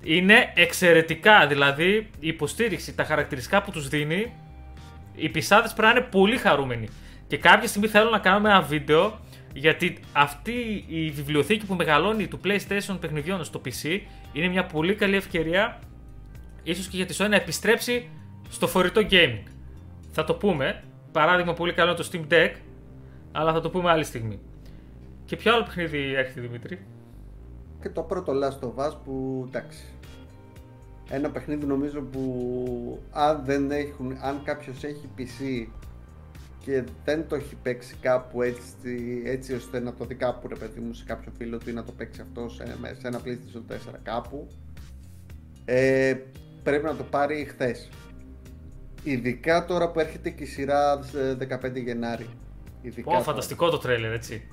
[0.03, 4.33] Είναι εξαιρετικά, δηλαδή η υποστήριξη, τα χαρακτηριστικά που τους δίνει,
[5.15, 6.89] οι πισάδες πρέπει να είναι πολύ χαρούμενοι.
[7.27, 9.19] Και κάποια στιγμή θέλω να κάνουμε ένα βίντεο
[9.55, 14.01] γιατί αυτή η βιβλιοθήκη που μεγαλώνει του PlayStation παιχνιδιών στο PC
[14.33, 15.79] είναι μια πολύ καλή ευκαιρία
[16.63, 18.09] ίσως και για τη Sony να επιστρέψει
[18.49, 19.43] στο φορητό gaming.
[20.13, 20.83] Θα το πούμε.
[21.13, 22.53] Παράδειγμα πολύ καλό είναι το Steam Deck
[23.37, 24.41] αλλά θα το πούμε άλλη στιγμή.
[25.25, 26.79] Και ποιο άλλο παιχνίδι έρχεται Δημήτρη;
[27.83, 29.85] Και το πρώτο Last of Us που εντάξει.
[31.11, 35.67] Ένα παιχνίδι νομίζω που αν δεν έχουν, αν κάποιος έχει PC
[36.65, 40.81] και δεν το έχει παίξει κάπου έτσι, έτσι ώστε να το δει κάπου ρε παιδί
[40.81, 42.65] μου σε κάποιο φίλο του ή να το παίξει αυτό σε,
[43.01, 44.49] σε ένα PlayStation 4 κάπου
[45.65, 46.15] ε,
[46.63, 47.89] πρέπει να το πάρει χθες
[49.03, 50.99] ειδικά τώρα που έρχεται και η σειρά
[51.63, 52.27] 15 Γενάρη
[52.87, 54.49] Ειδικά φανταστικό το τρέλερ, έτσι.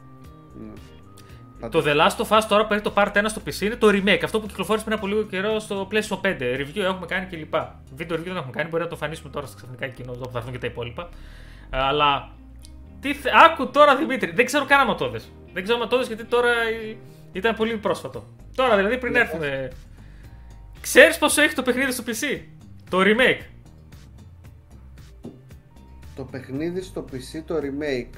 [1.59, 1.69] Ναι.
[1.69, 3.87] Το The Last of Us τώρα που έχει το Part 1 στο PC είναι το
[3.87, 4.21] remake.
[4.23, 6.39] Αυτό που κυκλοφόρησε πριν από λίγο καιρό στο PlayStation 5.
[6.39, 7.55] Review έχουμε κάνει κλπ.
[7.95, 8.69] Βίντεο review δεν έχουμε κάνει.
[8.69, 11.09] Μπορεί να το εμφανίσουμε τώρα στα ξαφνικά εκείνο που θα έρθουν και τα υπόλοιπα.
[11.69, 12.29] Αλλά.
[12.99, 13.29] Τι θε...
[13.45, 14.31] Άκου τώρα Δημήτρη.
[14.31, 15.31] Δεν ξέρω καν άμα το δες.
[15.53, 16.49] Δεν ξέρω άμα το δες γιατί τώρα
[17.31, 18.27] ήταν πολύ πρόσφατο.
[18.55, 19.71] Τώρα δηλαδή πριν ναι, έρθουμε.
[20.81, 22.41] Ξέρεις πόσο έχει το παιχνίδι στο PC.
[22.89, 23.52] Το remake
[26.15, 28.17] το παιχνίδι στο PC το remake.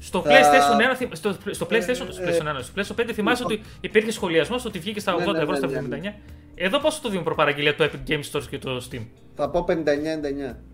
[0.00, 0.30] Στο θα...
[0.30, 4.10] PlayStation 1, στο, στο PlayStation, ε, στο PlayStation 1, στο PlayStation 5 θυμάσαι ότι υπήρχε
[4.10, 5.70] σχολιασμός ότι βγήκε στα 80 ναι, ναι, ευρώ στα 79.
[5.88, 6.16] Ναι, ναι,
[6.54, 9.02] Εδώ πόσο το δίνουν προπαραγγελία το Epic Games Store και το Steam;
[9.34, 9.74] Θα πω 59-99.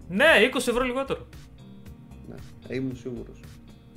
[0.08, 1.26] Ναι, 20 ευρώ λιγότερο.
[2.28, 3.40] Ναι, ήμουν σίγουρος.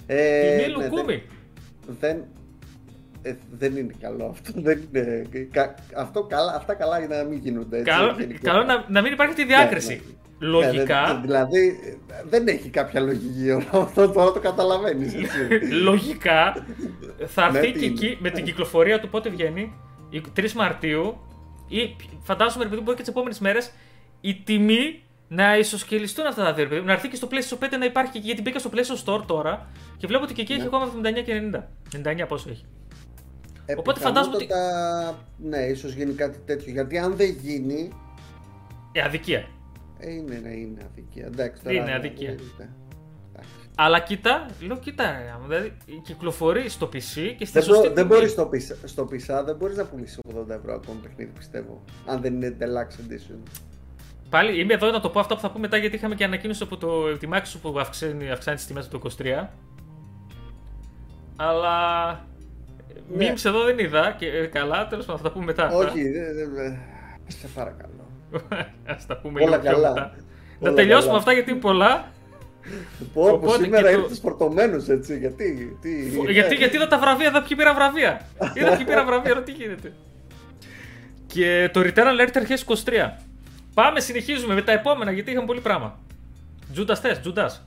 [0.06, 1.24] Ε, Τιμή λουκούμι.
[2.00, 2.24] Δεν,
[3.22, 4.52] ε, δεν είναι καλό αυτό.
[4.56, 7.78] Δεν είναι, κα, αυτό καλά, αυτά καλά είναι να μην γίνονται.
[7.78, 10.18] Έτσι, καλό, καλό να, να μην υπάρχει τη διάκριση.
[10.40, 11.14] Ναι, Λογικά.
[11.14, 11.80] Ναι, δηλαδή
[12.30, 15.14] δεν έχει κάποια λογική αυτό τώρα το καταλαβαίνεις.
[15.84, 16.66] Λογικά
[17.26, 19.74] θα ναι, έρθει και εκεί με την κυκλοφορία του πότε βγαίνει,
[20.36, 21.18] 3 Μαρτίου,
[21.68, 23.72] ή φαντάζομαι επειδή μπορεί και τις επόμενες μέρες,
[24.22, 26.84] η τιμή να ισοσκελιστούν αυτά τα δύο.
[26.84, 30.08] Να έρθει και στο PlayStation 5 να υπάρχει, γιατί μπήκα στο PlayStation Store τώρα και
[30.08, 30.68] βλέπω ότι και εκεί έχει ναι.
[30.68, 31.42] ακόμα 79 και
[32.04, 32.24] 90.
[32.24, 32.66] 99 πόσο έχει.
[33.66, 34.48] Ε, Οπότε φαντάζομαι ότι.
[35.38, 36.72] Ναι, ίσως γίνει κάτι τέτοιο.
[36.72, 37.92] Γιατί αν δεν γίνει.
[38.92, 39.48] Ε, αδικία.
[40.00, 41.26] Ε, είναι, ναι, είναι αδικία.
[41.26, 42.36] Εντάξει, τώρα, είναι αδικία.
[43.80, 45.06] Αλλά κοίτα, λέω κοίτα,
[45.48, 49.56] δηλαδή κυκλοφορεί στο PC και στη δεν σωστή Δεν μπορεί στο PC, στο PC δεν
[49.56, 53.38] μπορείς να πουλήσεις 80 ευρώ ακόμα παιχνίδι πιστεύω, αν δεν είναι Deluxe Edition.
[54.30, 56.64] Πάλι είμαι εδώ να το πω αυτό που θα πούμε μετά γιατί είχαμε και ανακοίνωση
[56.64, 59.48] από το, τη Microsoft που αυξάνει, αυξάνει τις τιμές από το 23.
[61.36, 62.10] Αλλά
[63.16, 63.32] ναι.
[63.32, 65.70] memes εδώ δεν είδα και ε, καλά, τέλος πάντων θα τα πούμε μετά.
[65.72, 66.76] Όχι, δε, δε, δε.
[67.28, 67.97] σε παρακαλώ.
[68.92, 70.16] Α τα πούμε λίγο πιο μετά.
[70.60, 72.12] Να τελειώσουμε αυτά γιατί είναι πολλά.
[73.14, 74.00] Πω, πω σήμερα το...
[74.00, 76.10] ήρθες φορτωμένος έτσι, γιατί, τι...
[76.32, 78.28] γιατί, γιατί είδα τα βραβεία, είδα ποιοι πήρα βραβεία.
[78.54, 79.94] είδα ποιοι πήρα βραβεία, τι γίνεται.
[81.28, 82.74] Και το Returnal έρχεται αρχές 23.
[83.74, 86.00] Πάμε, συνεχίζουμε με τα επόμενα γιατί είχαμε πολύ πράγμα.
[86.74, 87.64] Τζούντας θες, Τζούντας;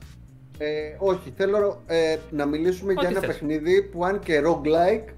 [0.57, 3.27] Ε, όχι, θέλω ε, να μιλήσουμε για ένα θες.
[3.27, 5.13] παιχνίδι που αν και roguelike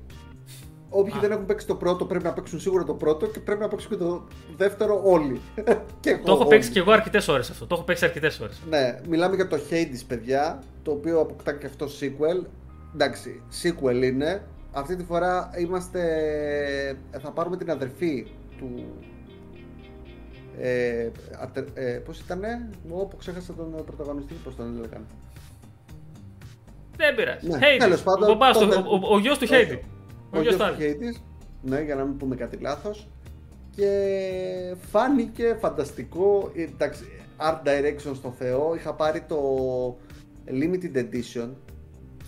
[0.95, 3.67] Όποιοι δεν έχουν παίξει το πρώτο πρέπει να παίξουν σίγουρα το πρώτο και πρέπει να
[3.67, 4.23] παίξουν και το
[4.57, 5.41] δεύτερο όλοι.
[5.99, 7.67] και το έχω παίξει και εγώ αρκετές ώρες αυτό.
[7.67, 8.61] Το έχω παίξει αρκετές ώρες.
[8.69, 12.45] Ναι, μιλάμε για το Hades, παιδιά, το οποίο αποκτά και αυτό sequel.
[12.93, 16.01] Εντάξει, sequel είναι, αυτή τη φορά είμαστε,
[17.21, 18.27] θα πάρουμε την αδερφή
[18.57, 18.85] του
[20.59, 21.09] ε,
[21.41, 25.05] ατε, ε, πώς ήτανε, όπου ξέχασα τον πρωταγωνιστή, πώς τον έλεγαν.
[26.97, 27.47] Δεν πειράζει.
[27.47, 27.79] Ναι, Hades.
[27.79, 29.83] τέλος πάντων, ο, παπάς του- τότε- ο, ο, ο γιος του Χέιτι.
[30.33, 31.21] Ο γιος του Hades,
[31.61, 33.07] ναι, για να μην πούμε κάτι λάθος.
[33.75, 37.03] Και φάνηκε φανταστικό, ε, εντάξει,
[37.37, 38.75] art direction στο Θεό.
[38.75, 39.37] Είχα πάρει το
[40.47, 41.49] limited edition,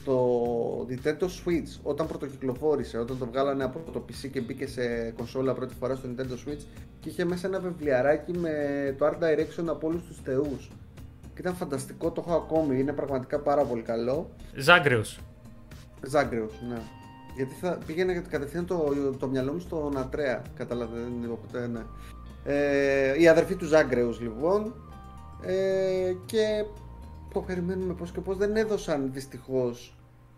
[0.05, 5.53] το Nintendo Switch, όταν πρωτοκυκλοφόρησε, όταν το βγάλανε από το PC και μπήκε σε κονσόλα
[5.53, 6.61] πρώτη φορά στο Nintendo Switch
[6.99, 8.51] και είχε μέσα ένα βιβλιαράκι με
[8.97, 10.69] το art direction από όλους τους θεούς.
[11.33, 14.29] Και ήταν φανταστικό, το έχω ακόμη, είναι πραγματικά πάρα πολύ καλό.
[14.55, 15.19] Ζάγκρεος.
[16.01, 16.77] Ζάγκρεος, ναι.
[17.35, 20.41] Γιατί θα πήγαινε κατευθείαν το, το μυαλό μου στον Ατρέα.
[20.55, 21.81] Κατάλαβε, δεν είπα ποτέ, ναι.
[22.43, 24.73] Ε, η αδερφή του Ζάγκρεους, λοιπόν.
[25.41, 26.65] Ε, και
[27.33, 28.37] το περιμένουμε πώς και πώς.
[28.37, 29.95] Δεν έδωσαν δυστυχώς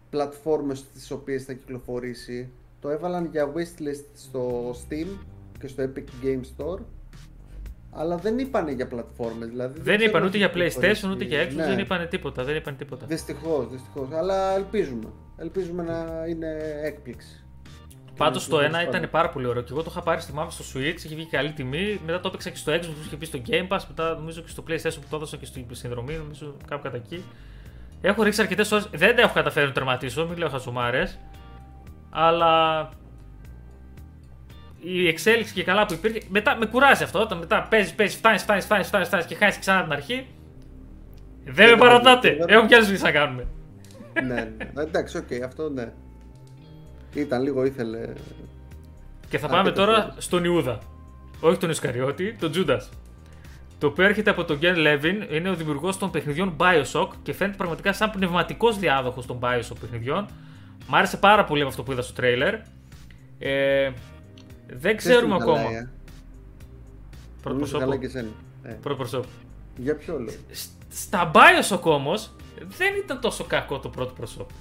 [0.10, 2.50] πλατφόρμες στις οποίες θα κυκλοφορήσει.
[2.82, 5.08] Το έβαλαν για wishlist στο Steam
[5.60, 6.80] και στο Epic Game Store.
[7.92, 9.50] Αλλά δεν είπανε για πλατφόρμες.
[9.50, 11.08] Δηλαδή Δεν ξέρω είπαν αν ούτε θα για PlayStation κυκλοφορήσει.
[11.10, 11.66] ούτε για Xbox, Ναι.
[11.66, 12.44] δεν είπαν τίποτα.
[12.44, 13.06] Δεν είπαν τίποτα.
[13.06, 14.08] Δυστυχώς, δυστυχώς.
[14.12, 15.08] Αλλά ελπίζουμε.
[15.38, 17.42] Ελπίζουμε να είναι έκπληξη.
[18.18, 19.10] Πάντως Ναι, το τέλος ένα ήταν πάντων.
[19.10, 19.62] πάρα πολύ ωραίο.
[19.62, 22.00] Και εγώ το είχα πάρει στη μάπα στο Switch, είχε βγει καλή τιμή.
[22.06, 23.80] Μετά το έπαιξα και στο Xbox που είχε πει στο Game Pass.
[23.88, 27.24] Μετά νομίζω και στο PlayStation που το έδωσα και στην συνδρομή, νομίζω κάπου κατά εκεί.
[28.02, 28.90] Έχω ρίξει αρκετές ώρες.
[28.94, 31.04] Δεν τα έχω καταφέρει να το τερματίσω, μην λέω χαζομάρες.
[32.10, 32.90] Αλλά
[34.82, 36.22] η εξέλιξη και καλά που υπήρχε.
[36.30, 37.20] Μετά με κουράζει αυτό.
[37.22, 40.28] Όταν μετά παίζεις, παίζεις, φτάνεις, φτάνεις, φτάνεις, φτάνεις, φτάνεις και χάσεις ξανά την αρχή.
[41.44, 42.30] Δεν με το παρατάτε.
[42.34, 42.54] βλέπω.
[42.54, 43.48] Έχουμε κι άλλες δουλειές να κάνουμε.
[44.26, 44.34] Ναι,
[44.74, 44.82] ναι.
[44.82, 45.92] Εντάξει, οκ, αυτό ναι.
[47.14, 48.00] Ήταν λίγο, ήθελε.
[49.30, 50.16] Και θα Α, πάμε και το τώρα Judas.
[50.18, 50.80] στον Ιούδα.
[51.40, 52.90] Όχι τον Ισκαριώτη, τον Judas.
[53.80, 57.58] Το οποίο έρχεται από τον Γκέν Λέβιν, είναι ο δημιουργός των παιχνιδιών Bioshock και φαίνεται
[57.58, 60.28] πραγματικά σαν πνευματικός διάδοχος των Bioshock παιχνιδιών.
[60.88, 62.54] Μ' άρεσε πάρα πολύ από αυτό που είδα στο τρέιλερ.
[63.40, 63.92] Ε,
[64.68, 65.64] δεν ξέρουμε Πες την ακόμα.
[65.64, 65.90] καλά, ε.
[67.42, 67.80] Πρώτο Νομίζω προσώπου.
[67.80, 68.28] καλά και εσένα.
[68.64, 69.28] Ε, Πρώτο προσώπου.
[69.78, 72.32] για ποιο λόγο; Σ- Στα Bioshock όμως
[72.78, 74.54] δεν ήταν τόσο κακό το πρώτο προσώπου.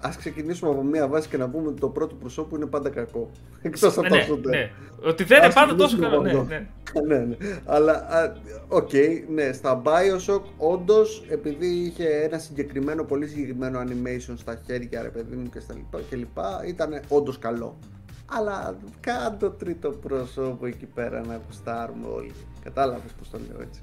[0.00, 3.30] Α ξεκινήσουμε από μία βάση και να πούμε ότι το πρώτο προσώπου είναι πάντα κακό.
[3.62, 4.36] Εκτός από ναι, αυτό.
[4.36, 4.70] ναι.
[5.02, 6.40] Ότι δεν είναι Ας πάντα τόσο ξεκινήσουμε καλό.
[6.40, 7.00] από Ναι, αυτό.
[7.06, 7.16] ναι.
[7.18, 7.36] ναι, ναι.
[7.64, 8.32] Αλλά, α,
[8.68, 8.90] οκ,
[9.30, 15.36] ναι, στα Bioshock όντως επειδή είχε ένα συγκεκριμένο, πολύ συγκεκριμένο animation στα χέρια, ρε παιδί
[15.36, 17.78] μου και στα λοιπά και λοιπά, ήταν όντως καλό.
[18.26, 22.32] Αλλά κάτω τρίτο πρόσωπο εκεί πέρα να γουστάρουμε όλοι.
[22.62, 23.80] Κατάλαβες πώς το λέω έτσι.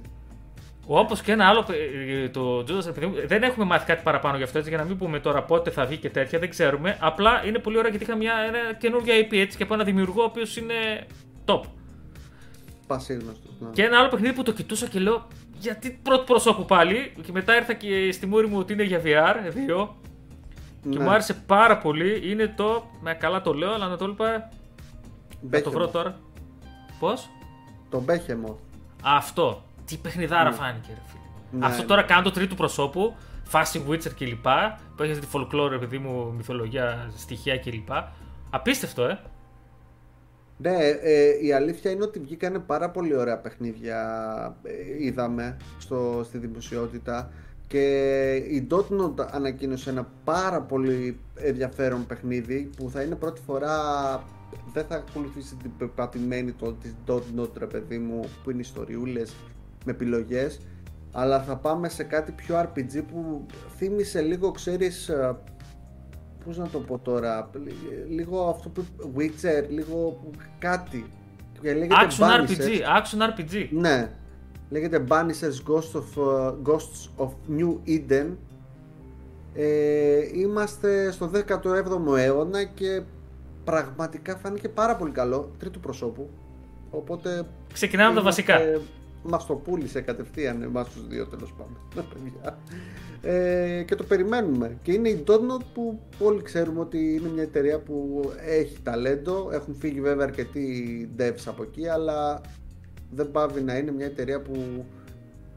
[0.86, 1.66] Όπως και ένα άλλο,
[2.24, 4.84] ε, το Judas, επειδή μου- δεν έχουμε μάθει κάτι παραπάνω γι' αυτό έτσι, για να
[4.84, 6.98] μην πούμε τώρα πότε θα βγει και τέτοια, δεν ξέρουμε.
[7.00, 10.22] Απλά είναι πολύ ωραία γιατί είχα μια ένα καινούργια IP έτσι και από ένα δημιουργό
[10.22, 10.74] ο οποίος είναι
[11.46, 11.62] top.
[12.88, 13.50] Πασίγνωστο.
[13.60, 13.70] Ναι.
[13.74, 15.28] Και ένα άλλο παιχνίδι που το κοιτούσα και λέω
[15.60, 17.14] γιατί πρώτο προσώπου πάλι.
[17.26, 19.96] Και μετά ήρθα και στη μούρη μου ότι είναι για VR, δύο.
[20.90, 21.04] Και Ναι.
[21.04, 22.32] μου άρεσε πάρα πολύ.
[22.32, 22.84] Είναι το.
[23.02, 24.50] Με καλά το λέω, αλλά να το είπα.
[25.52, 25.92] Θα το βρω Behemoth.
[25.92, 26.20] τώρα.
[27.00, 27.30] Πώς;
[27.90, 28.56] Το Behemoth.
[29.04, 29.64] Αυτό.
[29.94, 30.56] Τι παιχνιδάρα Ναι.
[30.56, 31.60] φάνηκε, ρε φίλε.
[31.60, 31.88] Ναι, Αυτό ναι.
[31.88, 34.46] τώρα κάνω το τρίτο προσώπου, φάση Witcher κλπ.
[34.96, 37.90] Που έχει τη folklore, επειδή μου, μυθολογία, στοιχεία κλπ.
[38.50, 39.20] Απίστευτο, ε.
[40.58, 44.00] Ναι, ε, η αλήθεια είναι ότι βγήκανε πάρα πολύ ωραία παιχνίδια,
[44.64, 47.32] ε, είδαμε στο, στη δημοσιότητα
[47.68, 53.78] και η Dotnod ανακοίνωσε ένα πάρα πολύ ενδιαφέρον παιχνίδι που θα είναι πρώτη φορά,
[54.74, 59.36] δεν θα ακολουθήσει την πεπατημένη το, της Dotnod ρε παιδί μου που είναι ιστοριούλες
[59.86, 60.60] με επιλογές
[61.12, 63.46] αλλά θα πάμε σε κάτι πιο RPG που
[63.78, 65.38] θύμισε λίγο ξέρεις ε,
[66.46, 68.84] πώς να το πω τώρα, λι- λίγο αυτό που
[69.18, 70.20] Witcher, λίγο
[70.60, 71.06] κάτι.
[71.62, 72.50] Και λέγεται Action Banishers.
[72.50, 72.70] RPG,
[73.02, 73.68] action RPG.
[73.72, 74.10] Ναι,
[74.70, 78.28] λέγεται Banishers Ghost of, uh, Ghosts of New Eden.
[79.56, 83.02] Ε, είμαστε στο 17ο αιώνα και
[83.64, 86.30] πραγματικά φάνηκε πάρα πολύ καλό, τρίτου προσώπου.
[86.90, 87.44] Οπότε
[87.74, 88.60] Ξεκινάμε από τα βασικά.
[89.24, 91.78] Μας το πούλησε κατευθείαν εμάς τους δύο τέλος πάντων.
[91.96, 92.58] τα παιδιά.
[93.22, 94.78] Ε, και το περιμένουμε.
[94.82, 99.50] Και είναι η Dotnod που όλοι ξέρουμε ότι είναι μια εταιρεία που έχει ταλέντο.
[99.52, 102.42] Έχουν φύγει βέβαια αρκετοί devs από εκεί, αλλά
[103.12, 104.86] δεν πάβει να είναι μια εταιρεία που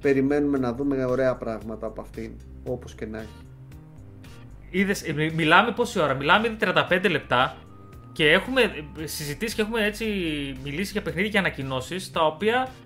[0.01, 2.31] περιμένουμε να δούμε ωραία πράγματα από αυτήν.
[2.65, 3.29] Όπως και να έχει.
[4.71, 7.57] Είδες, ε, μι- μιλάμε πόση ώρα, μιλάμε ήδη 35 λεπτά
[8.13, 8.61] και έχουμε
[8.99, 10.05] ε, συζητήσεις και έχουμε έτσι
[10.63, 12.86] μιλήσει για παιχνίδια και ανακοινώσεις τα οποία ε,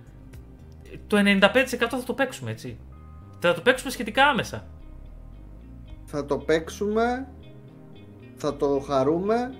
[1.06, 2.78] το 95% θα το παίξουμε έτσι.
[3.38, 4.66] Θα το παίξουμε σχετικά άμεσα.
[6.04, 7.28] Θα το παίξουμε,
[8.36, 9.54] θα το χαρούμε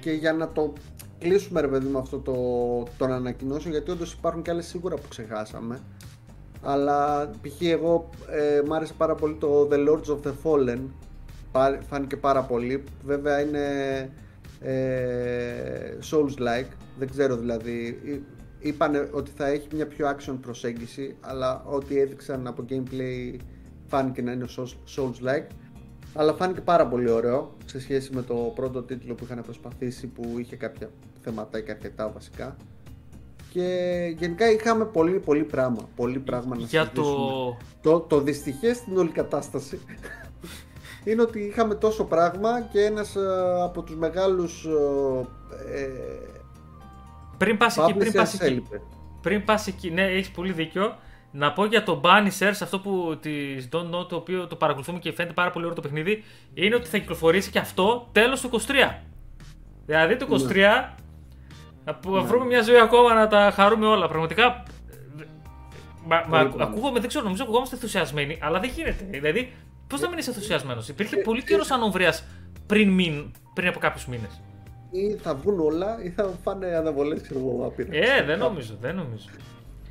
[0.00, 0.72] και για να το
[1.18, 2.34] κλείσουμε ρε παιδί με αυτό το,
[2.98, 5.80] τον ανακοινώσεων γιατί όντως υπάρχουν και άλλες σίγουρα που ξεχάσαμε
[6.62, 7.60] αλλά π.χ.
[7.60, 10.80] εγώ ε, μ' άρεσε πάρα πολύ το The Lords of the Fallen
[11.88, 12.84] φάνηκε πάρα πολύ.
[13.04, 13.64] Βέβαια είναι
[14.60, 18.00] ε, Souls-like, δεν ξέρω δηλαδή.
[18.60, 23.36] Είπαν ότι θα έχει μια πιο action προσέγγιση, αλλά ό,τι έδειξαν από gameplay
[23.86, 24.46] φάνηκε να είναι
[24.96, 25.46] Souls-like.
[26.14, 30.34] Αλλά φάνηκε πάρα πολύ ωραίο σε σχέση με το πρώτο τίτλο που είχαν προσπαθήσει που
[30.38, 30.90] είχε κάποια
[31.22, 32.56] θεματάκια αρκετά βασικά.
[33.52, 35.88] Και γενικά είχαμε πολύ πολύ πράγμα.
[35.96, 37.56] Πολύ πράγμα να Για το...
[37.82, 38.00] το...
[38.00, 39.80] Το δυστυχές στην όλη κατάσταση
[41.04, 46.37] είναι ότι είχαμε τόσο πράγμα και ένας ε, από τους μεγάλους ε, ε
[47.38, 48.62] πριν πας εκεί, πριν πας εκεί,
[49.22, 50.96] πριν πας εκεί, ναι έχεις πολύ δίκιο
[51.30, 55.12] να πω για το Banishers, αυτό που της Don't Know, το οποίο το παρακολουθούμε και
[55.12, 56.24] φαίνεται πάρα πολύ ωραίο το παιχνίδι,
[56.54, 58.94] είναι ότι θα κυκλοφορήσει και αυτό τέλος του 23.
[59.86, 60.64] Δηλαδή το 23 ναι.
[61.84, 64.08] να βρούμε μια ζωή ακόμα να τα χαρούμε όλα.
[64.08, 64.62] Πραγματικά.
[66.04, 69.04] Μα, μα ακούγομαι, δεν ξέρω, νομίζω ακουγόμαστε ενθουσιασμένοι, αλλά δεν γίνεται.
[69.10, 69.52] Δηλαδή,
[69.86, 72.14] πώς να μην είσαι ενθουσιασμένος; Υπήρχε ε, πολύ καιρός ανοβρία
[72.66, 73.00] πριν,
[73.54, 74.40] πριν από κάποιους μήνες.
[74.90, 79.28] Ή θα βγουν όλα ή θα φάνε αναβολές, ξέρω εγώ, Ε, δεν νομίζω, δεν νομίζω.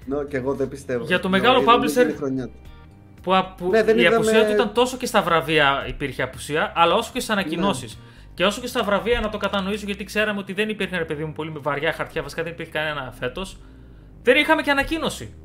[0.05, 1.05] Ναι, και εγώ δεν πιστεύω.
[1.05, 2.29] Για το μεγάλο publisher.
[3.21, 4.15] Που, που ναι, η είδαμε...
[4.15, 7.95] απουσία του ήταν τόσο και στα βραβεία υπήρχε απουσία, αλλά όσο και στις ανακοινώσεις.
[7.95, 8.01] Ναι.
[8.33, 11.23] Και όσο και στα βραβεία να το κατανοήσω, γιατί ξέραμε ότι δεν υπήρχε ένα παιδί
[11.23, 13.57] μου πολύ με βαριά χαρτιά, βασικά δεν υπήρχε κανένα φέτος.
[14.23, 15.35] Δεν είχαμε και ανακοίνωση.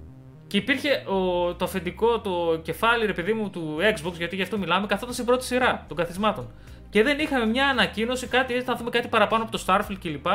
[0.53, 4.59] Και υπήρχε ο, το αφεντικό, το κεφάλι, ρε παιδί μου, του Xbox, γιατί γι' αυτό
[4.59, 6.49] μιλάμε, καθόταν στην πρώτη σειρά των καθισμάτων.
[6.91, 10.27] Και δεν είχαμε μια ανακοίνωση, κάτι, έτσι θα δούμε κάτι παραπάνω από το Starfield κλπ.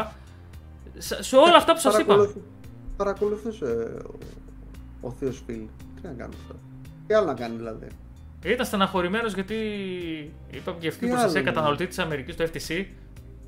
[0.98, 2.34] Σε όλα αυτά που σας είπα
[2.98, 3.66] παρακολουθούσε
[5.02, 5.62] ο, ο Θείο Φιλ.
[5.96, 6.56] Τι να κάνει αυτό.
[7.08, 7.88] Τι άλλο να κάνει δηλαδή.
[8.46, 9.56] Ήταν στεναχωρημένος γιατί
[10.52, 12.86] είπαμε και αυτή προστασία καταναλωτή της Αμερικής, το FTC.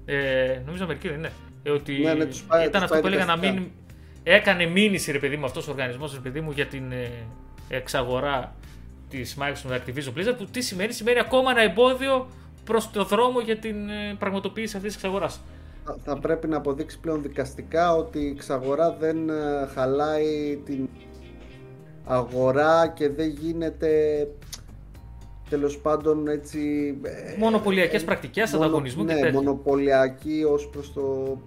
[0.06, 1.32] Ε, νομίζω Αμερική δεν είναι.
[1.64, 3.72] Ε, ότι ναι, ναι, τους πάει, ήταν τους αυτό που έλεγα να μην.
[4.24, 7.12] Έκανε μήνυση ρε παιδί μου αυτός ο οργανισμός ρε παιδί μου για την ε,
[7.70, 8.56] εξαγορά
[9.10, 10.36] της Microsoft Activision Blizzard.
[10.38, 12.28] Που τι σημαίνει, σημαίνει ακόμα ένα εμπόδιο
[12.64, 15.42] προς το δρόμο για την ε, πραγματοποίηση αυτής της εξαγοράς
[16.04, 20.90] θα πρέπει να αποδείξει πλέον δικαστικά ότι η εξαγορά δεν ε, χαλάει την
[22.06, 24.28] αγορά και δεν γίνεται
[25.50, 26.60] τέλος πάντων έτσι...
[27.04, 31.38] Ε, Μονοπωλιακές ε, πρακτικές μονο, ανταγωνισμού ναι, και μονοπωλιακή ως προς το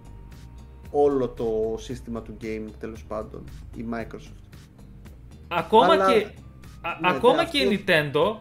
[0.92, 3.44] όλο το σύστημα του gaming τέλος πάντων
[3.76, 4.56] η Microsoft.
[5.48, 6.32] Ακόμα και, ναι,
[7.02, 8.36] ακόμα και η Nintendo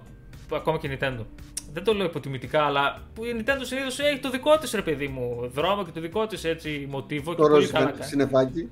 [0.56, 1.26] ακόμα και η Nintendo
[1.74, 5.08] δεν το λέω υποτιμητικά, αλλά που η Nintendo συνήθως έχει το δικό της ρε παιδί
[5.08, 7.36] μου δρόμο και το δικό της έτσι μοτίβο.
[7.36, 8.70] Το ροζ συνεφάκι.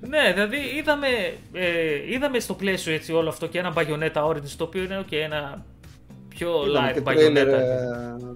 [0.00, 1.06] ναι, δηλαδή είδαμε,
[1.52, 5.16] ε, είδαμε στο πλαίσιο έτσι όλο αυτό και ένα Bayonetta Origins το οποίο είναι okay,
[5.24, 5.64] ένα
[6.28, 7.60] πιο live Bayonetta.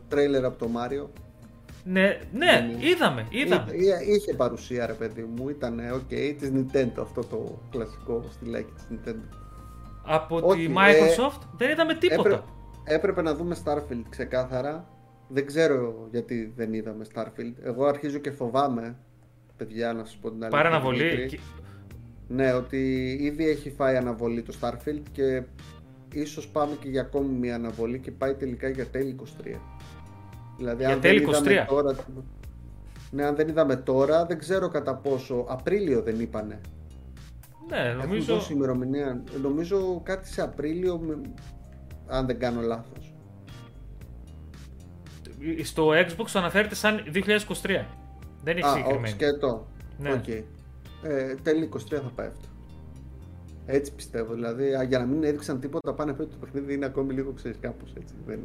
[0.08, 1.08] Τρέιλερ από το Mario.
[1.84, 3.72] Ναι, ναι, είδαμε, είδαμε.
[4.06, 9.36] Είχε παρουσία ρε παιδί μου, ήταν ok, της Nintendo αυτό το κλασικό στυλάκι της Nintendo.
[10.04, 12.44] Από τη ε, Microsoft δεν είδαμε τίποτα
[12.84, 14.88] έπρεπε να δούμε Starfield ξεκάθαρα.
[15.28, 17.52] Δεν ξέρω γιατί δεν είδαμε Starfield.
[17.62, 18.96] Εγώ αρχίζω και φοβάμαι,
[19.56, 20.62] παιδιά, να σας πω την αλήθεια.
[20.62, 21.40] Πάρε αναβολή.
[22.28, 25.42] Ναι, ότι ήδη έχει φάει αναβολή το Starfield και
[26.12, 29.56] ίσως πάμε και για ακόμη μια αναβολή και πάει τελικά για τέλη 23.
[30.56, 31.64] Δηλαδή, για αν τέλη 23.
[31.68, 31.94] Τώρα,
[33.10, 35.44] ναι, αν δεν είδαμε τώρα, δεν ξέρω κατά πόσο.
[35.48, 36.60] Απρίλιο δεν είπανε.
[37.68, 38.40] Ναι, νομίζω.
[38.50, 39.22] ημερομηνία.
[39.42, 41.00] Νομίζω κάτι σε Απρίλιο
[42.06, 43.14] αν δεν κάνω λάθος.
[45.62, 47.86] Στο Xbox το αναφέρεται σαν 2023.
[48.42, 49.08] Δεν έχει συγκεκριμένη.
[49.08, 49.66] σκέτο.
[49.98, 50.20] Ναι.
[50.24, 50.42] Okay.
[51.02, 52.48] Ε, τέλη 23 θα πάει αυτό.
[53.66, 54.34] Έτσι πιστεύω.
[54.34, 57.92] Δηλαδή, για να μην έδειξαν τίποτα πάνε πέρα το παιχνίδι είναι ακόμη λίγο ξέρεις κάπως
[57.96, 58.14] έτσι.
[58.26, 58.40] Δεν...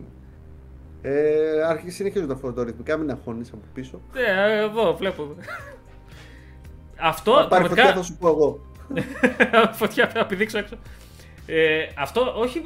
[1.02, 4.02] Ε, αρχίζει συνεχίζουν τα φωτορυθμικά, μην αγχώνει από πίσω.
[4.14, 5.36] Ναι, εδώ βλέπω.
[7.00, 7.34] Αυτό.
[7.34, 8.66] Θα πάρει φωτιά, θα σου πω εγώ.
[9.80, 10.76] φωτιά θα πηδήξω έξω.
[11.46, 12.62] Ε, αυτό όχι,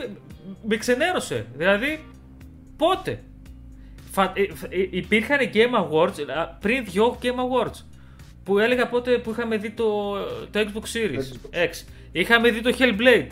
[0.67, 1.45] με ξενέρωσε.
[1.55, 2.05] Δηλαδή,
[2.77, 3.23] πότε;
[4.11, 6.25] Φα, ε, ε, υπήρχαν Game Awards
[6.59, 7.84] πριν δυο Game Awards
[8.43, 10.17] που έλεγα πότε που είχαμε δει το,
[10.51, 11.86] το Xbox Series X.
[12.11, 13.27] Είχαμε δει το Hellblade.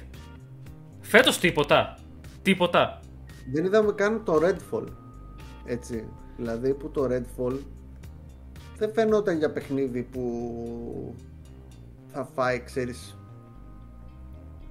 [1.01, 1.97] Φέτος τίποτα.
[2.41, 2.98] Τίποτα.
[3.51, 4.85] Δεν είδαμε καν το Redfall.
[5.65, 6.07] Έτσι.
[6.37, 7.57] Δηλαδή που το Redfall
[8.77, 11.15] δεν φαινόταν για παιχνίδι που
[12.11, 13.17] θα φάει, ξέρεις,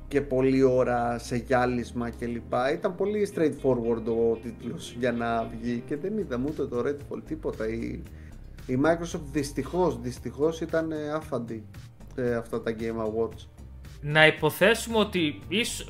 [0.08, 2.52] και πολλή ώρα σε γυάλισμα κλπ.
[2.72, 7.68] Ήταν πολύ straightforward ο τίτλος για να βγει και δεν είδαμε ούτε το Redfall τίποτα.
[7.68, 8.02] Η,
[8.66, 11.64] η Microsoft δυστυχώς, δυστυχώς ήταν άφαντη
[12.14, 13.46] σε αυτά τα Game Awards.
[14.00, 15.86] Να υποθέσουμε ότι ίσως,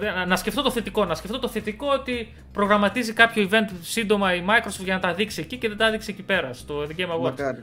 [0.00, 4.44] ε, να σκεφτώ το θετικό, να σκεφτώ το θετικό ότι προγραμματίζει κάποιο event σύντομα η
[4.46, 7.16] Microsoft για να τα δείξει εκεί και δεν τα δείξει εκεί πέρα στο The Game
[7.16, 7.20] Awards.
[7.20, 7.62] Μακάρι.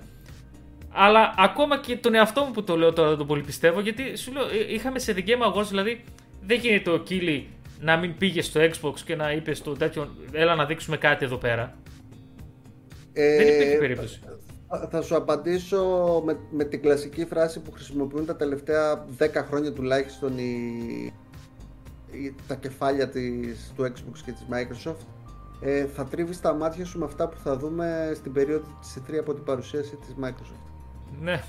[0.92, 4.18] Αλλά ακόμα και τον εαυτό μου που το λέω τώρα δεν το πολύ πιστεύω, γιατί
[4.18, 6.04] σου λέω, ε, είχαμε σε The Game Awards, δηλαδή
[6.42, 7.48] δεν γίνεται ο Κίλι
[7.80, 11.38] να μην πήγε στο Xbox και να είπε στο τέτοιο, έλα να δείξουμε κάτι εδώ
[11.38, 11.78] πέρα.
[13.14, 14.20] Ε, Δεν υπήρχε περίπτωση.
[14.90, 15.84] Θα σου απαντήσω
[16.26, 21.14] με, με την κλασική φράση που χρησιμοποιούν τα τελευταία 10 χρόνια τουλάχιστον οι,
[22.12, 25.06] οι- τα κεφάλια της, του Xbox και της Microsoft.
[25.62, 29.16] Ε, θα τρίβεις τα μάτια σου με αυτά που θα δούμε στην περίοδο της E3
[29.20, 30.72] από την παρουσίαση της Microsoft.
[31.22, 31.42] Ναι.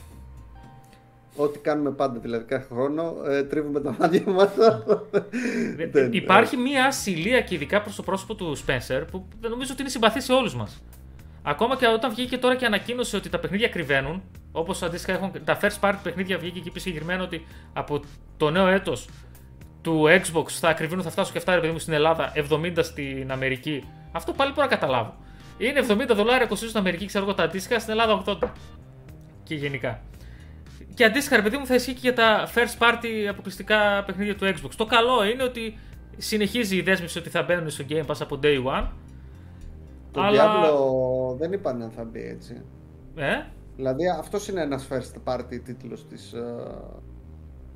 [1.36, 4.50] Ό,τι κάνουμε πάντα δηλαδή κάθε χρόνο, ε, τρίβουμε τα μάτια μας.
[5.90, 9.80] Δεν- Υπάρχει μια ασυλία και ειδικά προς το πρόσωπο του Spencer που δεν νομίζω ότι
[9.80, 10.82] είναι συμπαθή σε όλους μας.
[11.42, 14.22] Ακόμα και όταν βγήκε τώρα και ανακοίνωσε ότι τα παιχνίδια κρυβαίνουν,
[14.52, 18.00] όπως αντίστοιχα έχουν τα first party παιχνίδια βγήκε και είπε συγκεκριμένα ότι από
[18.36, 19.08] το νέο έτος
[19.82, 23.32] του Xbox θα ακριβίνουν, θα φτάσουν και αυτά ρε παιδί μου στην Ελλάδα, 70 στην
[23.32, 23.84] Αμερική.
[24.12, 25.14] Αυτό πάλι μπορώ να καταλάβω.
[25.58, 28.48] Είναι 70 δολάρια κοστίζουν στην Αμερική, ξέρω εγώ τα αντίστοιχα, στην Ελλάδα 80.
[29.42, 30.02] Και γενικά.
[30.94, 34.46] Και αντίστοιχα, ρε παιδί μου, θα ισχύει και για τα first party αποκλειστικά παιχνίδια του
[34.46, 34.70] Xbox.
[34.76, 35.78] Το καλό είναι ότι
[36.16, 38.86] συνεχίζει η δέσμευση ότι θα μπαίνουν στο Game Pass από day one.
[40.10, 42.62] Το αλλά- Diablo δεν είπαν αν θα μπει έτσι.
[43.16, 43.42] Ε,
[43.76, 46.44] Δηλαδή αυτός είναι ένας first party τίτλος της ε,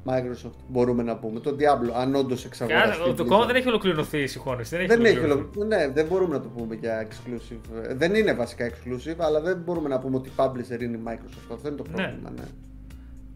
[0.07, 1.41] Microsoft μπορούμε να πούμε.
[1.41, 2.89] Το Diablo, αν όντως εξαγοραστεί.
[3.03, 3.27] Άρα, το Blizzard.
[3.27, 4.77] κόμμα δεν έχει ολοκληρωθεί η συγχώνευση.
[4.77, 5.59] Δεν έχει, Δεν έχει ολοκληρωθεί.
[5.59, 7.83] ολο- Ναι, δεν μπορούμε να το πούμε για exclusive.
[7.89, 11.53] Ε, Δεν είναι βασικά exclusive, αλλά δεν μπορούμε να πούμε ότι publisher είναι η Microsoft.
[11.55, 11.95] Αυτό είναι το Ναι.
[11.95, 12.45] πρόβλημα, ναι.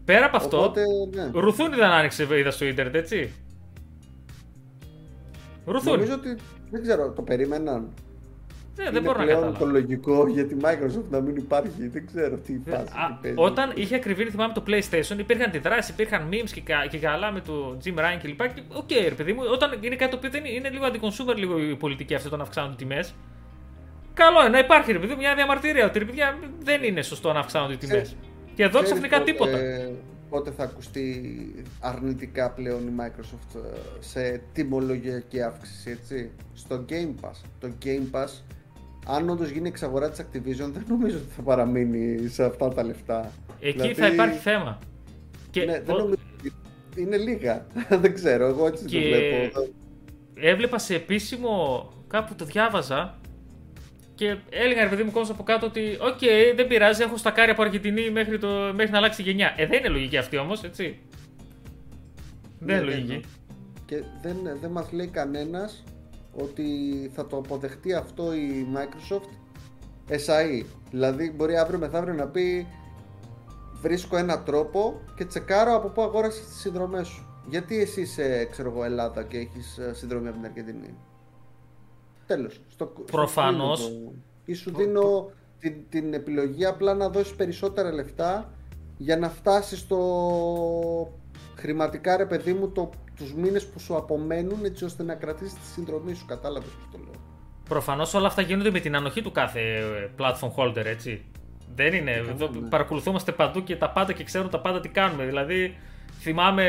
[0.05, 0.81] Πέρα από αυτό, Οπότε,
[1.15, 1.29] ναι.
[1.39, 3.31] Ρουθούνη δεν άνοιξε, είδα στο Ιντερνετ, έτσι.
[5.65, 5.95] Ρουθούνη.
[5.95, 6.35] Νομίζω ότι,
[6.71, 7.87] δεν ξέρω, το περίμεναν.
[8.83, 9.65] Ναι, δεν είναι μπορώ να πλέον καταλάβω.
[9.65, 11.87] το λογικό για τη Microsoft να μην υπάρχει.
[11.87, 12.81] Δεν ξέρω τι φάση.
[12.83, 13.35] Α, τι παίζει.
[13.37, 17.39] όταν είχε ακριβύνει, θυμάμαι το PlayStation, υπήρχαν αντιδράσεις, υπήρχαν memes και, κα- και καλά με
[17.41, 18.53] το Jim Ryan κλπ.
[18.53, 21.04] Και οκ, ρε παιδί μου, όταν είναι κάτι το οποίο δεν είναι, είναι λίγο αντι-
[21.04, 23.13] consumer λίγο η πολιτική αυτή όταν αυξάνονται τιμές.
[24.13, 27.33] Καλό είναι να υπάρχει ρε παιδί μου μια διαμαρτυρία ότι ρε παιδιά δεν είναι σωστό
[27.33, 28.01] να αυξάνονται οι τιμές.
[28.01, 28.15] Ξέρεις-
[28.55, 29.57] Και εδώ Ξέρεις ξαφνικά πότε- τίποτα.
[30.29, 31.33] Πότε θα ακουστεί
[31.79, 36.31] αρνητικά πλέον η Microsoft ε, σε τιμολογιακή αύξηση, έτσι.
[36.53, 37.35] Στο Game Pass.
[37.59, 38.27] Το Game Pass,
[39.09, 43.31] αν όντως γίνει εξαγορά της Activision, δεν νομίζω ότι θα παραμείνει σε αυτά τα λεφτά.
[43.59, 44.79] Εκεί Δηλαδή, θα υπάρχει θέμα.
[45.51, 47.65] Και Ναι, δεν ο- νομίζω ότι είναι λίγα.
[48.01, 49.67] δεν ξέρω, εγώ έτσι Και- το βλέπω.
[50.35, 53.17] έβλεπα σε επίσημο, κάπου το διάβαζα
[54.15, 56.19] και έλεγαν ρε παιδί μου κόσμο από κάτω ότι οκ,
[56.55, 59.53] δεν πειράζει, έχω στακάρει από Αργεντινή μέχρι, το, μέχρι να αλλάξει η γενιά.
[59.57, 60.99] Ε, δεν είναι λογική αυτή όμως, έτσι.
[62.59, 63.13] Δεν είναι Ναι, ναι, λογική.
[63.13, 63.19] ναι.
[63.85, 65.83] Και δεν, δεν μας λέει κανένας
[66.41, 66.65] ότι
[67.13, 69.29] θα το αποδεχτεί αυτό η Microsoft
[70.09, 70.63] εσαεί.
[70.91, 72.67] Δηλαδή μπορεί αύριο μεθαύριο να πει
[73.81, 77.23] βρίσκω ένα τρόπο και τσεκάρω από πού αγόρασες τις συνδρομές σου.
[77.49, 80.93] Γιατί εσύ είσαι, ξέρω εγώ, Ελλάδα και έχεις ε, συνδρομή από την Αργεντινή;
[82.25, 82.61] Τέλος.
[82.67, 83.79] Στο, Προφανώς.
[83.79, 84.13] στο δίνω το-
[84.45, 88.53] Ή σου δίνω την, την επιλογή απλά να δώσεις περισσότερα λεφτά
[88.97, 89.99] για να φτάσεις στο
[91.55, 92.89] χρηματικά ρε παιδί μου το,
[93.19, 96.25] τους μήνες που σου απομένουν έτσι ώστε να κρατήσεις τη συνδρομή σου.
[96.25, 97.21] Κατάλαβες πώς το λέω.
[97.69, 101.25] Προφανώς όλα αυτά γίνονται με την ανοχή του κάθε ε, platform holder, έτσι.
[101.75, 102.11] Δεν είναι.
[102.11, 102.69] Εδώ ναι.
[102.69, 105.25] παρακολουθούμαστε παντού και τα πάντα και ξέρουν τα πάντα τι κάνουμε.
[105.25, 105.75] Δηλαδή,
[106.19, 106.65] θυμάμαι,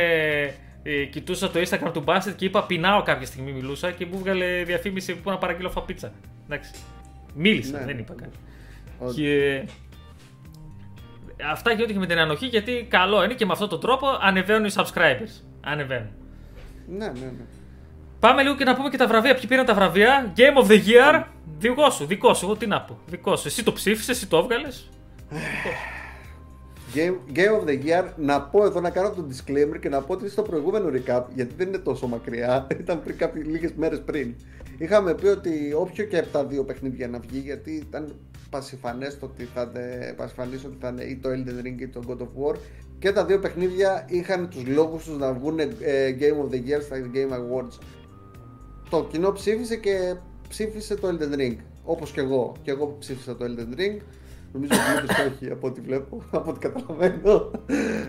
[0.83, 4.63] ε, κοιτούσα το Instagram του Bastard και είπα πεινάω κάποια στιγμή μιλούσα και μου βγάλε
[4.65, 6.13] διαφήμιση που να παραγγείλω φαπίτσα.
[6.45, 6.71] Εντάξει.
[7.35, 8.21] Μίλησα, Ναι, δεν ναι, είπα ναι.
[8.21, 8.37] κάτι.
[8.99, 9.63] Ότι- Και
[11.51, 14.65] αυτά γίνονται και με την ανοχή γιατί καλό είναι και με αυτόν τον τρόπο ανεβαίνουν
[14.65, 15.43] οι subscribers.
[15.61, 16.09] Ανεβαίνουν.
[16.97, 17.45] Ναι, ναι, ναι.
[18.20, 19.34] Πάμε λίγο και να πούμε και τα βραβεία.
[19.34, 21.24] Ποιοι πήραν τα βραβεία; Game of the Year.
[21.59, 22.45] Δικό σου, δικό σου.
[22.45, 22.99] Εγώ τι να πω.
[23.07, 23.49] Δικό σου.
[23.49, 24.91] Εσύ το ψήφισες, εσύ το έβγαλες.
[26.95, 30.12] Game, Game of the Year, να πω εδώ να κάνω το disclaimer και να πω
[30.12, 34.34] ότι στο προηγούμενο recap, γιατί δεν είναι τόσο μακριά, ήταν πριν κάποιες λίγες μέρες πριν.
[34.78, 38.14] Είχαμε πει ότι όποιο και από τα δύο παιχνίδια να βγει, γιατί ήταν
[38.51, 42.03] πασιφανές το ότι θα είναι, πασιφανής ότι θα είναι ή το Elden Ring ή το
[42.09, 42.57] God of War
[43.01, 45.67] και τα δύο παιχνίδια είχαν τους λόγους τους να βγουν ε,
[46.21, 47.79] Game of the Year στα Game Awards.
[48.91, 50.15] Το κοινό ψήφισε και
[50.49, 51.57] ψήφισε το Elden Ring.
[51.85, 52.53] Όπως και εγώ.
[52.63, 54.01] Και εγώ ψήφισα το Elden Ring.
[54.53, 57.51] Νομίζω ότι δεν όχι από ό,τι βλέπω, από ό,τι καταλαβαίνω.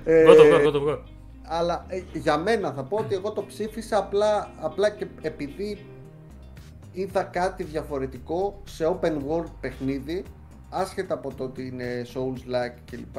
[0.03, 1.03] Ε, Εγώ το βγάλω, εγώ το βγάλω.
[1.41, 5.85] αλλά ε, για μένα θα πω ότι εγώ το ψήφισα απλά, απλά και επειδή
[6.91, 10.23] είδα κάτι διαφορετικό σε open world παιχνίδι
[10.69, 13.17] άσχετα από το ότι είναι Souls-like κλπ.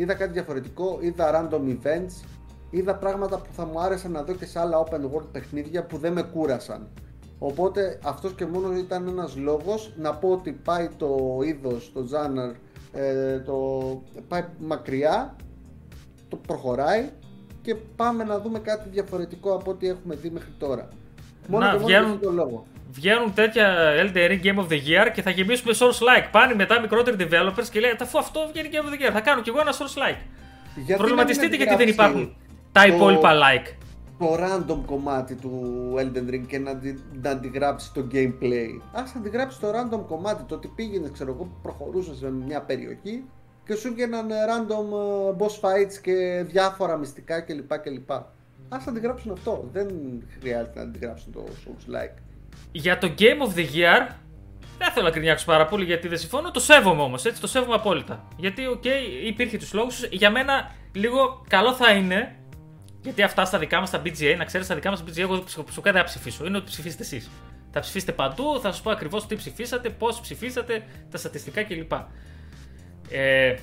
[0.00, 2.24] Είδα κάτι διαφορετικό, είδα random events,
[2.70, 5.96] είδα πράγματα που θα μου άρεσαν να δω και σε άλλα open world παιχνίδια που
[5.98, 6.88] δεν με κούρασαν.
[7.38, 12.54] Οπότε αυτός και μόνος ήταν ένας λόγος να πω ότι πάει το είδος, το genre,
[12.92, 13.52] ε, το,
[14.28, 15.36] πάει μακριά
[16.28, 17.08] το προχωράει
[17.62, 20.88] και πάμε να δούμε κάτι διαφορετικό από ό,τι έχουμε δει μέχρι τώρα.
[21.48, 22.66] Μόνο Να, και μόνο βγαίνουν- για αυτόν τον λόγο.
[22.92, 26.28] Βγαίνουν τέτοια Elden Ring Game of the Year και θα γεμίσουμε source like.
[26.30, 29.40] Πάνε μετά μικρότεροι developers και λέει αφού αυτό βγαίνει Game of the Year, θα κάνω
[29.42, 30.18] κι εγώ ένα source like.
[30.74, 32.36] Γιατί Προβληματιστείτε να μην γιατί δεν γράψει υπάρχουν
[32.72, 33.74] τα το- υπόλοιπα like.
[34.18, 35.50] το random κομμάτι του
[35.98, 38.80] Elden Ring και να, αντι, να αντιγράψει το gameplay.
[38.92, 43.24] Ας αντιγράψει το random κομμάτι, το ότι πήγαινε, ξέρω εγώ, προχωρούσες σε μια περιοχή
[43.66, 47.78] και σου βγαίναν random ε, boss fights και διάφορα μυστικά κλπ.
[47.78, 48.10] κλπ.
[48.68, 49.88] Ας αντιγράψουν αυτό, δεν
[50.40, 52.16] χρειάζεται να αντιγράψουν το Souls Like.
[52.72, 54.14] Για το Game of the Year
[54.80, 56.50] δεν θέλω να γκρινιάξω πάρα πολύ γιατί δεν συμφωνώ.
[56.50, 57.40] Το σέβομαι όμως, έτσι.
[57.40, 58.28] Το σέβομαι απόλυτα.
[58.36, 60.04] Γιατί, OK, okay, υπήρχε τους λόγους.
[60.10, 62.34] Για μένα, λίγο καλό θα είναι.
[63.02, 65.44] Γιατί αυτά στα δικά μας τα BGA, να ξέρεις, στα δικά μας τα BGA, εγώ
[65.46, 66.46] σου δεν θα ψηφίσω.
[66.46, 67.30] Είναι ότι ψηφίσετε εσείς.
[67.70, 71.92] Θα ψηφίσετε παντού, θα σας πω ακριβώς τι ψηφίσατε, πώς ψηφίσατε, τα στατιστικά κλπ.
[73.10, 73.54] Ε,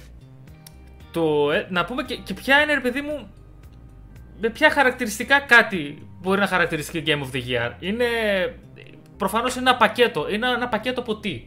[1.12, 3.28] το, ε, να πούμε και, και ποια είναι, ρε παιδί μου,
[4.40, 7.72] με ποια χαρακτηριστικά κάτι μπορεί να χαρακτηριστεί Game of the Year.
[7.80, 8.06] Είναι
[9.18, 10.30] προφανώς είναι ένα πακέτο.
[10.30, 11.44] Είναι ένα πακέτο από τι.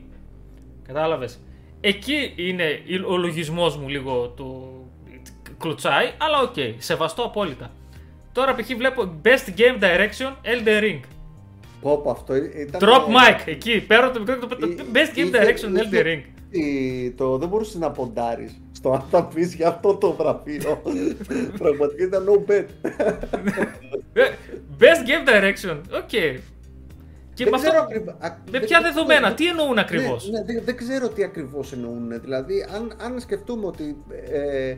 [0.87, 1.41] Κατάλαβες.
[1.81, 4.75] Εκεί είναι ο λογισμός μου λίγο του
[5.59, 7.71] κλωτσάει, αλλά OK, okay, σεβαστό απόλυτα.
[8.33, 8.67] Τώρα π.χ.
[8.77, 11.01] βλέπω Best Game Direction Elden Ring.
[11.81, 12.81] Πω, πω, αυτό ήταν...
[12.81, 14.57] Drop mic, εκεί, πέρα το μικρό το
[14.93, 16.23] Best Game Direction Elden Ring.
[17.17, 20.83] Το, δεν μπορούσες να ποντάρεις στο αν θα πεις για αυτό το βραβείο.
[21.59, 22.67] Πραγματικά ήταν no bet.
[24.81, 26.09] Best Game Direction, OK.
[26.11, 26.39] Okay.
[27.45, 27.87] Και δεν με, ξέρω
[28.51, 32.21] με ποια δεδομένα, τι εννοούν ακριβώς; Ναι, ναι, δεν, ξέρω τι ακριβώς εννοούν.
[32.21, 33.97] Δηλαδή, αν, αν σκεφτούμε ότι
[34.31, 34.77] ε,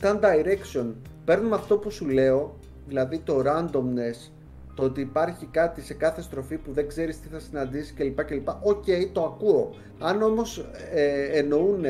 [0.00, 0.94] τα direction
[1.24, 4.30] παίρνουμε αυτό που σου λέω, δηλαδή το randomness,
[4.74, 8.24] το ότι υπάρχει κάτι σε κάθε στροφή που δεν ξέρεις τι θα συναντήσεις κλπ.
[8.24, 8.48] κλπ.
[8.48, 9.74] OK, okay, το ακούω.
[9.98, 11.84] Αν όμως ε, εννοούν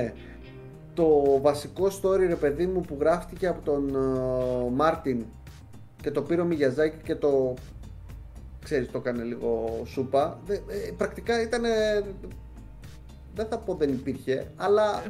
[0.94, 5.24] το βασικό story, ρε παιδί μου, που γράφτηκε από τον ε, Μάρτιν
[6.02, 7.54] και το πήρε ο Μιγιαζάκη και το
[8.68, 10.40] ξέρεις το έκανε λίγο σούπα.
[10.48, 11.62] Ε, πρακτικά ήταν,
[13.34, 15.02] δεν θα πω δεν υπήρχε, αλλά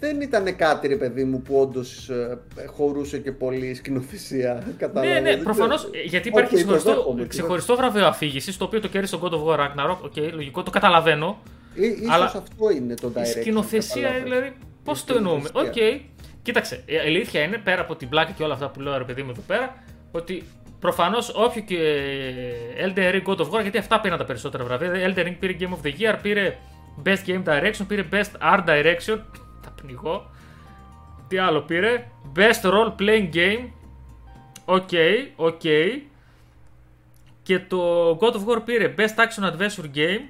[0.00, 4.76] δεν ήταν κάτι ρε παιδί μου που όντως ε, χωρούσε και πολύ σκηνοθεσία.
[4.94, 5.90] Ναι, ναι, προφανώς.
[6.04, 9.58] Γιατί υπάρχει okay, ξεχωριστό, ξεχωριστό βραβείο αφήγησης, το οποίο το κέρδισε στον God of War
[9.58, 9.98] Ragnarok.
[10.02, 11.38] OK, okay, λογικό, το καταλαβαίνω.
[11.74, 13.22] Ή, ίσως αλλά αυτό είναι το direct.
[13.22, 15.72] Η σκηνοθεσία, δηλαδή, πώς το εννοούμε; OK.
[15.74, 16.00] Okay.
[16.42, 19.22] Κοίταξε, η αλήθεια είναι πέρα από την πλάκα και όλα αυτά που λέω ρε παιδί
[19.22, 20.42] μου εδώ πέρα, ότι
[20.80, 21.78] Προφανώς όποιο και
[22.84, 24.90] Elden Ring God of War, γιατί αυτά πήραν τα περισσότερα βραβεία.
[24.92, 26.56] Elden Ring πήρε Game of the Year, πήρε
[27.04, 29.18] Best Game Direction, πήρε Best Art Direction.
[29.62, 30.30] Τα πνιγώ.
[31.28, 32.06] Τι άλλο πήρε.
[32.36, 33.68] Best Role Playing Game.
[34.64, 35.60] Οκ, okay, οκ.
[35.62, 36.00] Okay.
[37.42, 40.20] Και το God of War πήρε Best Action Adventure Game.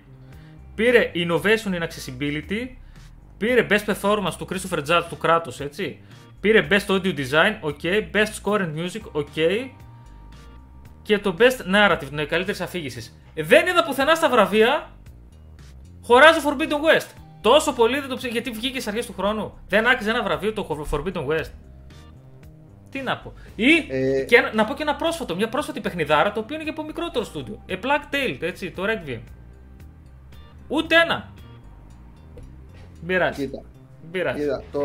[0.74, 2.68] Πήρε Innovation in Accessibility.
[3.38, 5.98] Πήρε Best Performance του Christopher Judge του κράτους, έτσι.
[6.40, 8.02] Πήρε Best Audio Design, ok.
[8.12, 9.70] Best Score and Music, ok
[11.04, 13.18] και το Best Narrative, την καλύτερης αφήγησης.
[13.34, 14.90] Δεν είδα πουθενά στα βραβεία
[16.02, 17.08] χωράζει Forbidden West.
[17.40, 19.58] Τόσο πολύ δεν το ψήφισα γιατί βγήκε στις αρχές του χρόνου.
[19.68, 21.50] Δεν άξιζε ένα βραβείο το Forbidden West.
[22.90, 23.32] Τι να πω.
[23.56, 24.24] Ή ε...
[24.24, 27.24] και να πω και ένα πρόσφατο, μια πρόσφατη παιχνιδάρα το οποίο είναι και από μικρότερο
[27.24, 27.64] στούντιο.
[27.68, 29.20] A Black Tail, έτσι, το Requiem.
[30.68, 31.32] Ούτε ένα.
[33.02, 33.46] Μπειράζει.
[33.46, 33.62] Κοίτα.
[34.34, 34.82] Κοίτα, το...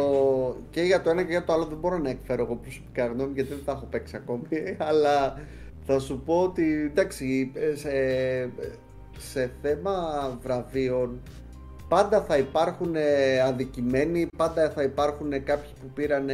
[0.69, 3.31] Και για το ένα και για το άλλο δεν μπορώ να εκφέρω εγώ προσωπικά γνώμη
[3.33, 4.47] γιατί δεν τα έχω παίξει ακόμη.
[4.89, 5.39] Αλλά
[5.91, 7.89] θα σου πω ότι εντάξει, σε,
[9.17, 9.93] σε θέμα
[10.41, 11.19] βραβείων
[11.87, 16.27] πάντα θα υπάρχουν ε, αδικημένοι, πάντα θα υπάρχουν κάποιοι που πήραν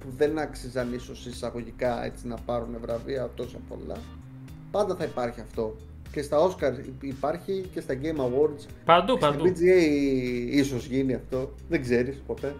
[0.00, 3.96] που δεν άξιζαν ίσως εισαγωγικά έτσι να πάρουν βραβεία τόσα πολλά.
[4.70, 5.76] Πάντα θα υπάρχει αυτό.
[6.12, 8.66] Και στα Oscar υπάρχει και στα Game Awards.
[8.84, 9.46] Παντού, παντού.
[9.46, 9.82] Στα BGA
[10.50, 11.54] ίσως γίνει αυτό.
[11.68, 12.54] Δεν ξέρεις ποτέ.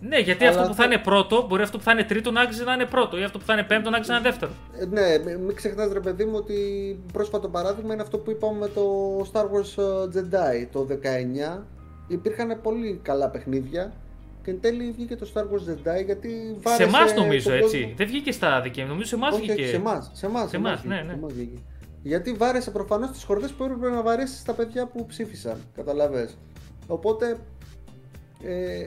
[0.00, 2.64] Ναι, γιατί αυτό που θα είναι πρώτο, μπορεί αυτό που θα είναι τρίτο να άξιζε
[2.64, 4.52] να είναι πρώτο, ή αυτό που θα είναι πέμπτο να άξιζε να είναι δεύτερο.
[4.78, 6.54] Ε, ναι, μην ξεχνάς, ρε παιδί μου, ότι
[7.12, 8.84] πρόσφατο παράδειγμα είναι αυτό που είπαμε με το
[9.32, 10.86] Star Wars ε, Jedi το
[11.58, 11.62] 19.
[12.08, 13.92] Υπήρχαν πολύ καλά παιχνίδια
[14.44, 16.82] και εν τέλει βγήκε το Star Wars Jedi γιατί βάρεσε.
[16.82, 17.94] Σε εμάς νομίζω έτσι.
[17.96, 19.66] Δεν βγήκε στα δικαία Νομίζω σε εμάς βγήκε.
[19.66, 20.10] Σε εμάς.
[20.12, 20.50] Σε εμάς.
[20.50, 21.18] Σε εμάς, ναι, ναι.
[22.02, 25.56] Γιατί βάρεσε προφανώς τις χορδές που έπρεπε να βαρέσεις στα παιδιά που ψήφισαν.
[25.76, 26.30] Καταλαβέ.
[26.86, 27.36] Οπότε.
[28.42, 28.84] Ε,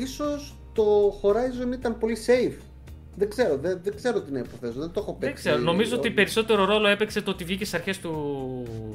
[0.00, 2.60] ίσως το Horizon ήταν πολύ safe.
[3.16, 5.42] Δεν ξέρω, δεν, δεν ξέρω τι να υποθέσω, δεν το έχω παίξει.
[5.42, 8.12] Δεν ξέρω, νομίζω ότι περισσότερο ρόλο έπαιξε το ότι βγήκε στις αρχές του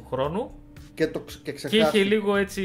[0.09, 0.51] χρόνου.
[0.93, 2.63] Και, το, και, και είχε λίγο έτσι.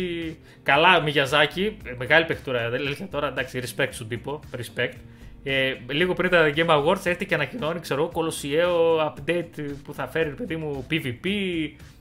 [0.62, 2.70] Καλά, Μιγιαζάκι, μεγάλη παιχτούρα.
[2.70, 4.40] Δεν τώρα εντάξει, respect στον τύπο.
[4.56, 4.92] Respect.
[5.44, 10.30] Ε, λίγο πριν τα Game Awards έρθει και ανακοινώνει, ξέρω, κολοσιαίο update που θα φέρει,
[10.30, 11.26] παιδί μου, PvP,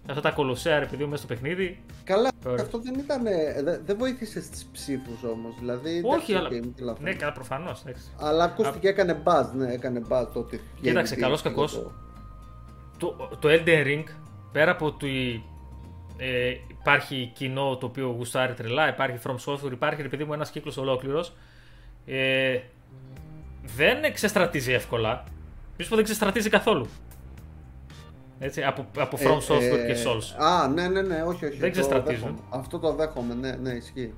[0.10, 1.80] αυτά τα κολοσσέα, ρε παιδί μου, μέσα στο παιχνίδι.
[2.04, 3.24] Καλά, αυτό δεν ήταν,
[3.64, 6.02] δεν, δεν βοήθησε στις ψήφους όμως, δηλαδή...
[6.06, 6.50] Όχι, αλλά...
[7.00, 7.84] ναι, καλά, προφανώς.
[8.20, 8.90] Αλλά ακούστηκε, Α...
[8.90, 10.62] έκανε buzz, ναι, έκανε buzz το ότι...
[10.82, 11.92] Κοίταξε, καλός κακός, το...
[12.98, 14.04] το, το Elden Ring,
[14.52, 15.44] πέρα από ότι
[16.18, 20.50] ε, υπάρχει κοινό το οποίο γουστάρει τρελά, υπάρχει From Software, υπάρχει, ρε παιδί μου, ένας
[20.50, 21.34] κύκλος ολόκληρος,
[22.06, 22.60] ε,
[23.64, 25.24] δεν ξεστρατίζει εύκολα.
[25.78, 26.88] Μη δεν ξεστρατίζει καθόλου.
[28.40, 30.44] Έτσι, από, από From ε, Software ε, και Souls.
[30.44, 31.58] Α, ναι, ναι, ναι, όχι, όχι.
[31.58, 32.44] Δεν ξεστρατίζουν.
[32.50, 34.14] Αυτό το δέχομαι, ναι, ναι, ισχύει.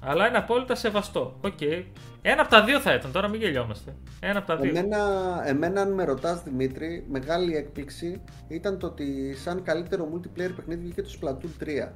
[0.00, 1.36] Αλλά είναι απόλυτα σεβαστό.
[1.40, 1.52] OK.
[1.60, 1.84] Okay.
[2.22, 3.94] Ένα από τα δύο θα ήταν, τώρα μην γελιόμαστε.
[4.20, 4.70] Ένα από τα δύο.
[4.70, 4.98] Εμένα,
[5.44, 11.02] εμένα αν με ρωτάς Δημήτρη, μεγάλη έκπληξη ήταν το ότι σαν καλύτερο multiplayer παιχνίδι βγήκε
[11.02, 11.88] το Splatoon 3.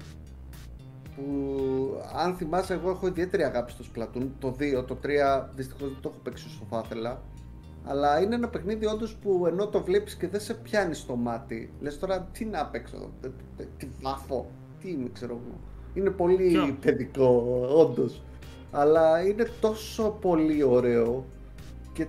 [1.16, 1.24] Που
[2.16, 4.26] αν θυμάσαι, εγώ έχω ιδιαίτερη αγάπη στο Splatoon.
[4.38, 7.22] Το 2, το 3 δυστυχώς δεν το έχω παίξει όσο θα ήθελα.
[7.86, 11.72] Αλλά είναι ένα παιχνίδι όντως που ενώ το βλέπεις και δεν σε πιάνει στο μάτι,
[11.80, 13.10] λες τώρα τι να παίξω,
[13.76, 14.46] τι βάφω,
[14.80, 15.58] τι είμαι, ξέρω εγώ.
[15.94, 18.22] Είναι πολύ παιδικό, όντως.
[18.70, 21.24] Αλλά είναι τόσο πολύ ωραίο
[21.92, 22.06] και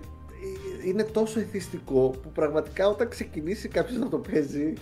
[0.84, 4.72] είναι τόσο εθιστικό που πραγματικά όταν ξεκινήσει κάποιος να το παίζει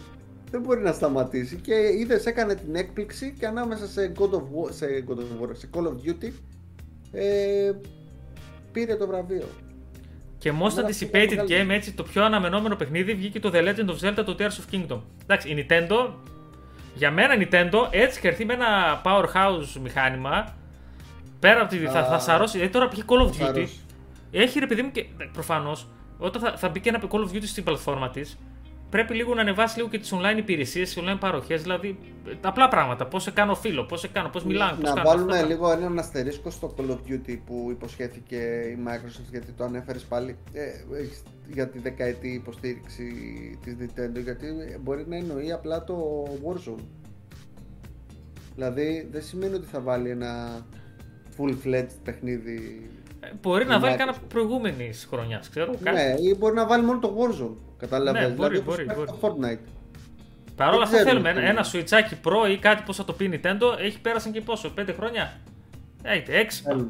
[0.55, 1.57] δεν μπορεί να σταματήσει.
[1.57, 5.49] Και είδες, έκανε την έκπληξη και ανάμεσα σε, God of War, σε, God of War,
[5.53, 6.33] σε Call of Duty
[7.13, 7.73] ε,
[8.73, 9.49] πήρε το βραβείο.
[10.39, 14.25] Και most anticipated game, έτσι, το πιο αναμενόμενο παιχνίδι βγήκε το The Legend of Zelda,
[14.25, 15.01] το Tears of Kingdom.
[15.23, 16.13] Εντάξει, η Nintendo,
[16.95, 20.55] για μένα η Nintendo έτσι και έρθει με ένα powerhouse μηχάνημα.
[21.39, 21.79] Πέρα από τη.
[21.79, 22.53] θα, θα σαρώσει.
[22.53, 23.67] Δηλαδή τώρα πήγε Call of Duty.
[24.31, 25.05] Έχει ρε παιδί μου και.
[25.33, 25.89] Προφανώς,
[26.19, 28.39] όταν θα, θα μπει και ένα Call of Duty στην πλατφόρμα της,
[28.95, 31.99] πρέπει λίγο να ανεβάσει λίγο και τις online υπηρεσίες, τις online παροχές, δηλαδή
[32.41, 33.07] τα απλά πράγματα.
[33.07, 34.77] Πώς σε κάνω φίλο, πώς σε κάνω, πώς μιλάω.
[34.81, 38.37] Να βάλουμε λίγο έναν αστερίσκο στο Call of Duty που υποσχέθηκε
[38.77, 40.63] η Microsoft γιατί το ανέφερες πάλι ε,
[41.53, 43.05] για τη δεκαετή υποστήριξη
[43.65, 44.23] της Nintendo.
[44.23, 44.47] Γιατί
[44.81, 46.85] μπορεί να εννοεί απλά το Warzone.
[48.55, 50.67] Δηλαδή δεν σημαίνει ότι θα βάλει ένα
[51.39, 52.91] full-fledged παιχνίδι
[53.43, 55.75] Μπορεί να βάλει κάνα προηγούμενης χρονιάς, ξέρω.
[55.81, 57.57] Ναι, ή μπορεί να βάλει μόνο το Warzone.
[57.79, 58.21] Κατάλαβε.
[58.21, 59.07] Ναι, μπορεί, δηλαδή, μπορεί, μπορεί.
[59.07, 59.69] Το Fortnite.
[60.57, 63.79] Παρ' όλα αυτά θέλουμε ένα, ένα σουιτσάκι Pro ή κάτι πώς θα το πει Nintendo.
[63.79, 65.41] Έχει πέρασαν και πόσο, 5 χρόνια;
[66.03, 66.87] Έχετε, 6.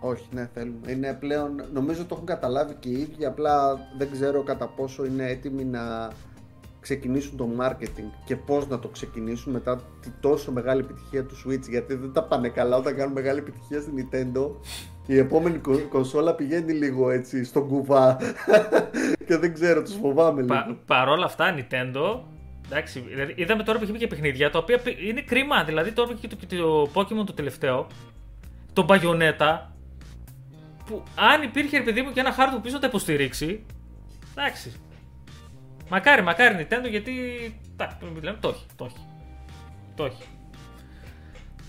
[0.00, 0.90] Όχι, ναι, θέλουμε.
[0.90, 5.30] Είναι πλέον, νομίζω το έχουν καταλάβει και οι ίδιοι, απλά δεν ξέρω κατά πόσο είναι
[5.30, 6.10] έτοιμοι να
[6.82, 11.68] ξεκινήσουν το marketing και πώς να το ξεκινήσουν μετά τη τόσο μεγάλη επιτυχία του Switch.
[11.68, 14.50] Γιατί δεν τα πάνε καλά όταν κάνουν μεγάλη επιτυχία στην Nintendo
[15.06, 18.16] η επόμενη κονσόλα πηγαίνει λίγο έτσι στον κουβά
[19.26, 20.54] και δεν ξέρω, τους φοβάμαι λίγο.
[20.54, 22.20] Πα, παρόλα αυτά, Nintendo,
[22.66, 25.64] εντάξει, δηλαδή, είδαμε τώρα που έχει και παιχνίδια τα οποία είναι κρίμα.
[25.64, 27.86] Δηλαδή τώρα και το, και το Pokemon το τελευταίο,
[28.72, 29.58] το Bayonetta,
[30.86, 33.64] που αν υπήρχε ρε παιδί μου και ένα χάρτη που πίσω τα υποστηρίξει,
[34.36, 34.72] εντάξει.
[35.92, 37.12] Μακάρι, μακάρι Nintendo γιατί,
[37.72, 37.96] εντάξει,
[38.40, 38.96] το έχει, το έχει.
[39.96, 40.22] Το έχει.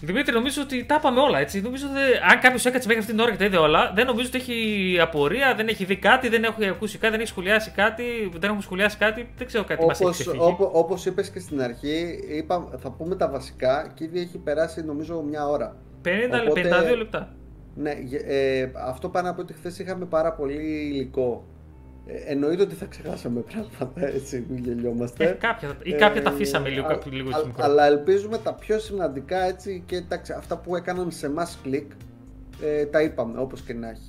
[0.01, 1.61] Δημήτρη, νομίζω ότι τα είπαμε όλα έτσι.
[1.61, 1.99] Νομίζω ότι
[2.31, 4.97] αν κάποιος έκατσε μέχρι αυτήν την ώρα και τα είδε όλα, δεν νομίζω ότι έχει
[5.01, 8.61] απορία, δεν έχει δει κάτι, δεν έχει ακούσει κάτι, δεν έχει σχολιάσει κάτι, δεν έχουμε
[8.61, 9.29] σχολιάσει κάτι.
[9.37, 10.37] Δεν ξέρω κάτι όπως, μας έχει
[10.71, 15.21] Όπω είπες και στην αρχή, είπα, θα πούμε τα βασικά και ήδη έχει περάσει νομίζω
[15.21, 15.75] μια ώρα.
[16.03, 16.07] 50
[16.45, 16.61] Οπότε,
[16.93, 17.35] 52 λεπτά.
[17.75, 17.93] Ναι,
[18.25, 21.47] ε, αυτό πάνω από ότι χθες είχαμε πάρα πολύ υλικό.
[22.05, 25.29] Ε, εννοείται ότι θα ξεχάσαμε πράγματα, έτσι, μην γελιόμαστε.
[25.29, 29.43] Ε, κάποια, ή κάποια τα αφήσαμε λίγο, α, λίγο α, Αλλά ελπίζουμε τα πιο σημαντικά,
[29.43, 31.91] έτσι, και εντάξει, αυτά που έκαναν σε εμά κλικ,
[32.61, 34.07] ε, τα είπαμε, όπως και να έχει.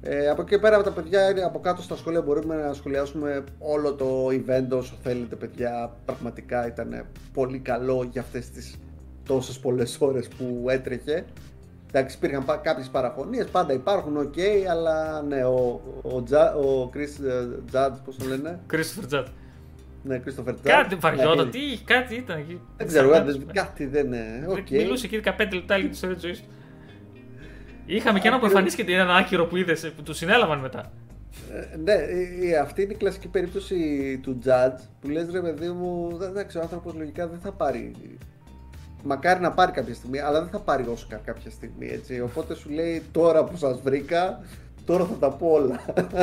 [0.00, 3.94] Ε, από εκεί πέρα από τα παιδιά, από κάτω στα σχόλια μπορούμε να σχολιάσουμε όλο
[3.94, 5.96] το event όσο θέλετε παιδιά.
[6.04, 8.76] Πραγματικά ήταν πολύ καλό για αυτές τις
[9.24, 11.24] τόσες πολλές ώρες που έτρεχε.
[11.92, 17.08] Εντάξει, υπήρχαν κάποιες παραφωνίες, πάντα υπάρχουν, OK, okay, αλλά ναι, ο, ο, Τζα, ο Chris
[17.66, 19.26] Τζατ, πώς το λένε; Christopher Τζατ.
[20.02, 20.58] Ναι, Christopher Τζατ.
[20.62, 22.60] Κάτι βαριόταν, ναι, τι, κάτι ήταν εκεί.
[22.76, 23.10] Δεν ξέρω,
[23.52, 24.46] κάτι δεν είναι.
[24.50, 24.70] Okay.
[24.70, 26.48] Μιλούσε εκεί 15 λεπτά για τη ιστορία της ζωής του.
[27.86, 30.92] Είχαμε και ένα που εμφανίστηκε ένα άκυρο που είδες, που του συνέλαβαν μετά.
[31.52, 31.94] Ε, ναι,
[32.62, 36.66] αυτή είναι η κλασική περίπτωση του Judge που λες ρε παιδί μου, δεν ξέρω, ο
[36.66, 37.94] άνθρωπος λογικά δεν θα πάρει
[39.04, 42.20] μακάρι να πάρει κάποια στιγμή, αλλά δεν θα πάρει Όσκαρ κάποια στιγμή, έτσι.
[42.20, 44.40] Οπότε σου λέει τώρα που σας βρήκα,
[44.84, 45.80] τώρα θα τα πω όλα.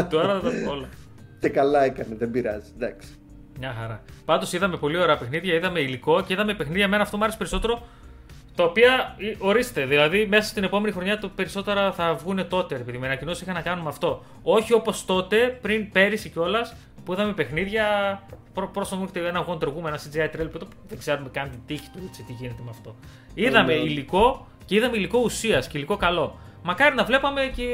[0.10, 0.88] Τώρα θα τα πω όλα.
[1.40, 3.08] και καλά έκανε, δεν πειράζει, εντάξει.
[3.60, 4.02] Μια χαρά.
[4.26, 6.86] Πάντως είδαμε πολύ ωραία παιχνίδια, είδαμε υλικό και είδαμε παιχνίδια.
[6.86, 7.82] Εμένα αυτό μου άρεσε περισσότερο.
[8.56, 12.76] Τα οποία ορίστε, δηλαδή μέσα στην επόμενη χρονιά το περισσότερα θα βγουν τότε.
[12.76, 14.24] Επειδή με ανακοινώσει είχαν να κάνουμε αυτό.
[14.44, 16.76] Όχι όπως τότε, πριν πέρυσι κιόλας,
[17.06, 17.86] που είδαμε παιχνίδια.
[18.74, 22.00] Πρόσωπο μου ένα Wonder Woman, ένα CGI Trail που δεν ξέρουμε καν την τύχη του,
[22.08, 22.96] έτσι, τι γίνεται με αυτό.
[23.34, 23.86] Είδαμε mm.
[23.86, 26.40] υλικό και είδαμε υλικό ουσίας και υλικό καλό.
[26.64, 27.68] Μακάρι να βλέπαμε και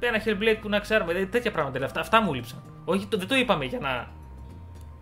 [0.00, 1.12] ένα Hellblade που να ξέρουμε.
[1.12, 1.84] Δηλαδή, τέτοια πράγματα.
[1.84, 2.62] Αυτά, αυτά μου λείψαν.
[2.84, 4.08] Όχι, το, δεν το είπαμε για να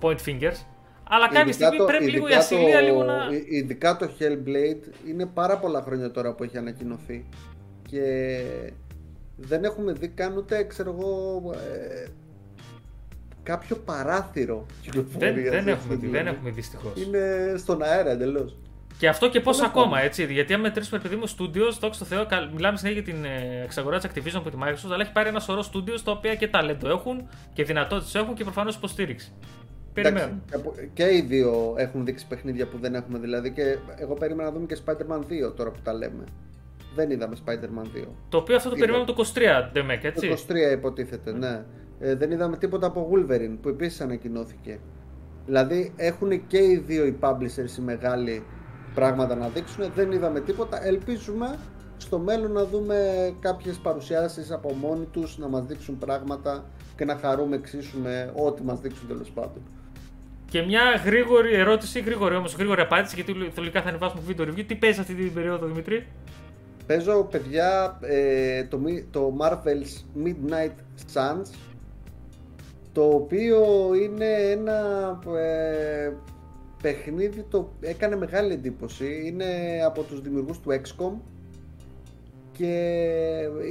[0.00, 0.64] point fingers.
[1.08, 3.14] Αλλά κάποια στιγμή πρέπει λίγο η ασυλία λίγο να.
[3.48, 7.26] Ειδικά το Hellblade είναι πάρα πολλά χρόνια τώρα που έχει ανακοινωθεί.
[7.88, 8.42] Και
[9.36, 12.06] δεν έχουμε δει καν ούτε ξέρω εγώ ε,
[13.46, 14.66] κάποιο παράθυρο
[15.18, 16.92] Δεν, δεν έχουμε δει, δεν έχουμε δυστυχώς.
[17.02, 18.56] Είναι στον αέρα εντελώς.
[18.98, 20.02] Και αυτό και πώς Πολύ ακόμα, ακόμα.
[20.02, 20.24] έτσι.
[20.32, 23.62] Γιατί αν μετρήσουμε, παιδί μου, studios, το στο Θεό, καλ- μιλάμε συνέχεια για την ε,
[23.64, 26.48] εξαγορά της Activision από τη Microsoft, αλλά έχει πάρει ένα σωρό studios τα οποία και
[26.48, 29.32] ταλέντο έχουν και δυνατότητες έχουν και προφανώς υποστήριξη.
[29.92, 30.40] Περιμένουμε.
[30.52, 33.50] Εντάξει, και οι δύο έχουν δείξει παιχνίδια που δεν έχουμε δηλαδή.
[33.52, 36.24] Και εγώ περίμενα να δούμε και Spider-Man 2 τώρα που τα λέμε.
[36.94, 38.04] Δεν είδαμε Spider-Man 2.
[38.28, 38.84] Το οποίο αυτό το Είδα.
[38.86, 39.30] περιμένουμε το
[39.66, 40.28] 23, Ντεμέκ, Το έτσι.
[40.48, 41.64] 23 υποτίθεται, ναι.
[42.00, 44.78] Ε, δεν είδαμε τίποτα από Wolverine που επίσης ανακοινώθηκε.
[45.46, 48.44] Δηλαδή έχουν και οι δύο οι publishers οι μεγάλοι
[48.94, 49.84] πράγματα να δείξουν.
[49.94, 50.86] Δεν είδαμε τίποτα.
[50.86, 51.58] Ελπίζουμε
[51.96, 52.96] στο μέλλον να δούμε
[53.40, 56.64] κάποιες παρουσιάσεις από μόνοι τους να μας δείξουν πράγματα
[56.96, 59.62] και να χαρούμε εξίσου με ό,τι μας δείξουν τέλος πάντων.
[60.50, 64.64] Και μια γρήγορη ερώτηση, γρήγορη όμως, γρήγορη απάντηση, γιατί τελικά θα ανεβάσουμε βίντεο review.
[64.66, 66.06] Τι παίζει αυτή την περίοδο, Δημήτρη;
[66.86, 70.74] Παίζω παιδιά ε, το, μι- το Marvel's Midnight
[71.14, 71.48] Suns
[72.96, 73.64] το οποίο
[74.02, 74.80] είναι ένα
[75.36, 76.12] ε,
[76.82, 79.22] παιχνίδι το έκανε μεγάλη εντύπωση.
[79.24, 79.44] Είναι
[79.84, 81.12] από τους δημιουργούς του XCOM
[82.52, 82.72] και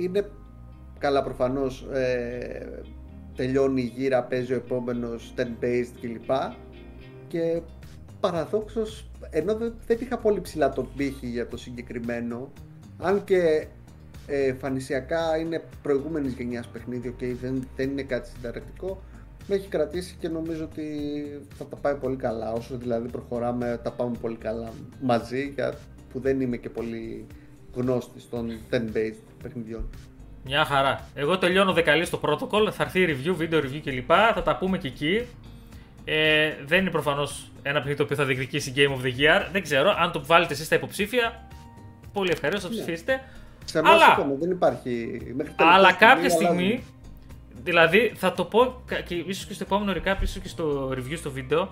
[0.01, 0.29] είναι
[0.99, 2.83] καλά προφανώς ε,
[3.35, 6.31] τελειώνει η γύρα παίζει ο επόμενος turn-based κλπ.
[7.27, 7.61] Και
[8.19, 12.51] παραδόξως ενώ δεν, δεν είχα πολύ ψηλά τον πύχη για το συγκεκριμένο
[12.97, 13.67] αν και
[14.27, 19.01] ε, φανησιακά είναι προηγούμενης γενιάς παιχνίδι και δεν, δεν είναι κάτι συνταρακτικό
[19.47, 20.83] με έχει κρατήσει και νομίζω ότι
[21.57, 24.69] θα τα πάει πολύ καλά όσο δηλαδή προχωράμε τα πάμε πολύ καλά
[25.01, 25.73] μαζί για,
[26.11, 27.25] που δεν είμαι και πολύ
[27.75, 29.89] γνώστης των 10-based παιχνιδιών
[30.45, 31.07] Μια χαρά.
[31.15, 34.11] Εγώ τελειώνω δεκαλής στο protocol, θα έρθει review, βίντεο review κλπ.
[34.35, 35.25] Θα τα πούμε και εκεί.
[36.05, 39.47] Ε, δεν είναι προφανώς ένα παιχνίδι το οποίο θα διεκδικήσει Game of the Year.
[39.51, 39.95] Δεν ξέρω.
[39.97, 41.47] Αν το βάλετε εσείς στα υποψήφια,
[42.13, 42.81] πολύ ευχαρίστως να Ναι.
[42.81, 43.11] ψηφίσετε.
[43.11, 44.89] σε εμάς Αλλά- είπαμε, δεν υπάρχει
[45.35, 46.29] μέχρι τελευταία Αλλά κάποια αλλάζουν.
[46.29, 46.83] στιγμή,
[47.63, 51.17] δηλαδή θα το πω κα- και ίσως και στο επόμενο recap, ίσως και στο review
[51.17, 51.69] στο βίντεο.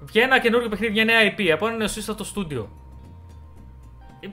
[0.00, 2.68] Βγαίνει ένα καινούργιο παιχνίδι, μια νέα IP από ένα νεοσύστατο στούντιο.
[4.20, 4.26] Ε,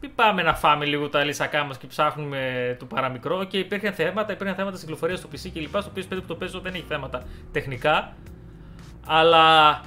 [0.00, 3.44] Μην πάμε να φάμε λίγο τα λύσακά μας και ψάχνουμε το παραμικρό.
[3.44, 5.80] Και υπήρχαν θέματα, υπήρχαν θέματα στην κυκλοφορία στο PC κλπ.
[5.82, 7.22] Στο PS5 που το παίζω δεν έχει θέματα
[7.52, 8.12] τεχνικά.
[9.06, 9.80] Αλλά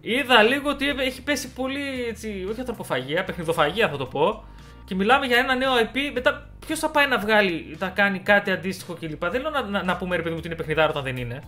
[0.00, 4.44] είδα λίγο ότι έχει πέσει πολύ έτσι, όχι ανθρωποφαγία, παιχνιδοφαγία θα το πω.
[4.84, 5.98] Και μιλάμε για ένα νέο IP.
[6.14, 9.24] Μετά, ποιος θα πάει να βγάλει, να κάνει κάτι αντίστοιχο κλπ.
[9.24, 11.42] Δεν λέω να, να, να πούμε ρε παιδί μου ότι είναι παιχνιδάρο όταν δεν είναι.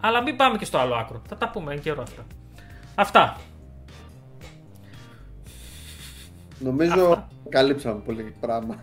[0.00, 1.22] Αλλά μην πάμε και στο άλλο άκρο.
[1.28, 2.26] Θα τα πούμε εν καιρό αυτά.
[2.94, 3.36] Αυτά.
[6.58, 8.76] νομίζω καλύψαμε πολύ πράγμα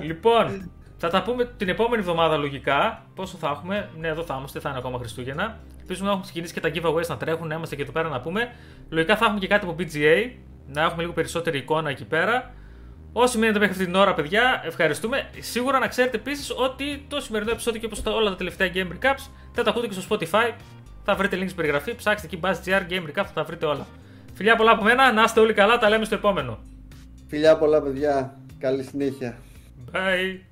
[0.00, 3.02] λοιπόν, θα τα πούμε την επόμενη εβδομάδα λογικά.
[3.14, 5.58] Πόσο θα έχουμε; Ναι, εδώ θα είμαστε, θα είναι ακόμα Χριστούγεννα.
[5.82, 8.20] Ελπίζουμε να έχουμε ξεκινήσει και τα giveaways να τρέχουν, να είμαστε και εδώ πέρα να
[8.20, 8.52] πούμε.
[8.88, 10.30] Λογικά θα έχουμε και κάτι από BGA,
[10.66, 12.54] να έχουμε λίγο περισσότερη εικόνα εκεί πέρα.
[13.12, 15.28] Όσοι μείνετε μέχρι αυτή την ώρα, παιδιά, ευχαριστούμε.
[15.38, 19.28] Σίγουρα να ξέρετε επίσης ότι το σημερινό επεισόδιο και όπως όλα τα τελευταία Game Recaps
[19.52, 20.54] θα τα ακούτε και στο Spotify.
[21.04, 21.94] Θα βρείτε link στην περιγραφή.
[21.94, 23.86] Ψάξτε εκεί BuzzGR Game Recap, θα τα βρείτε όλα.
[24.34, 26.58] Φιλιά πολλά από μένα, να είστε όλοι καλά, τα λέμε στο επόμενο.
[27.28, 29.38] Φιλιά πολλά παιδιά καλή συνέχεια
[29.92, 30.51] Bye.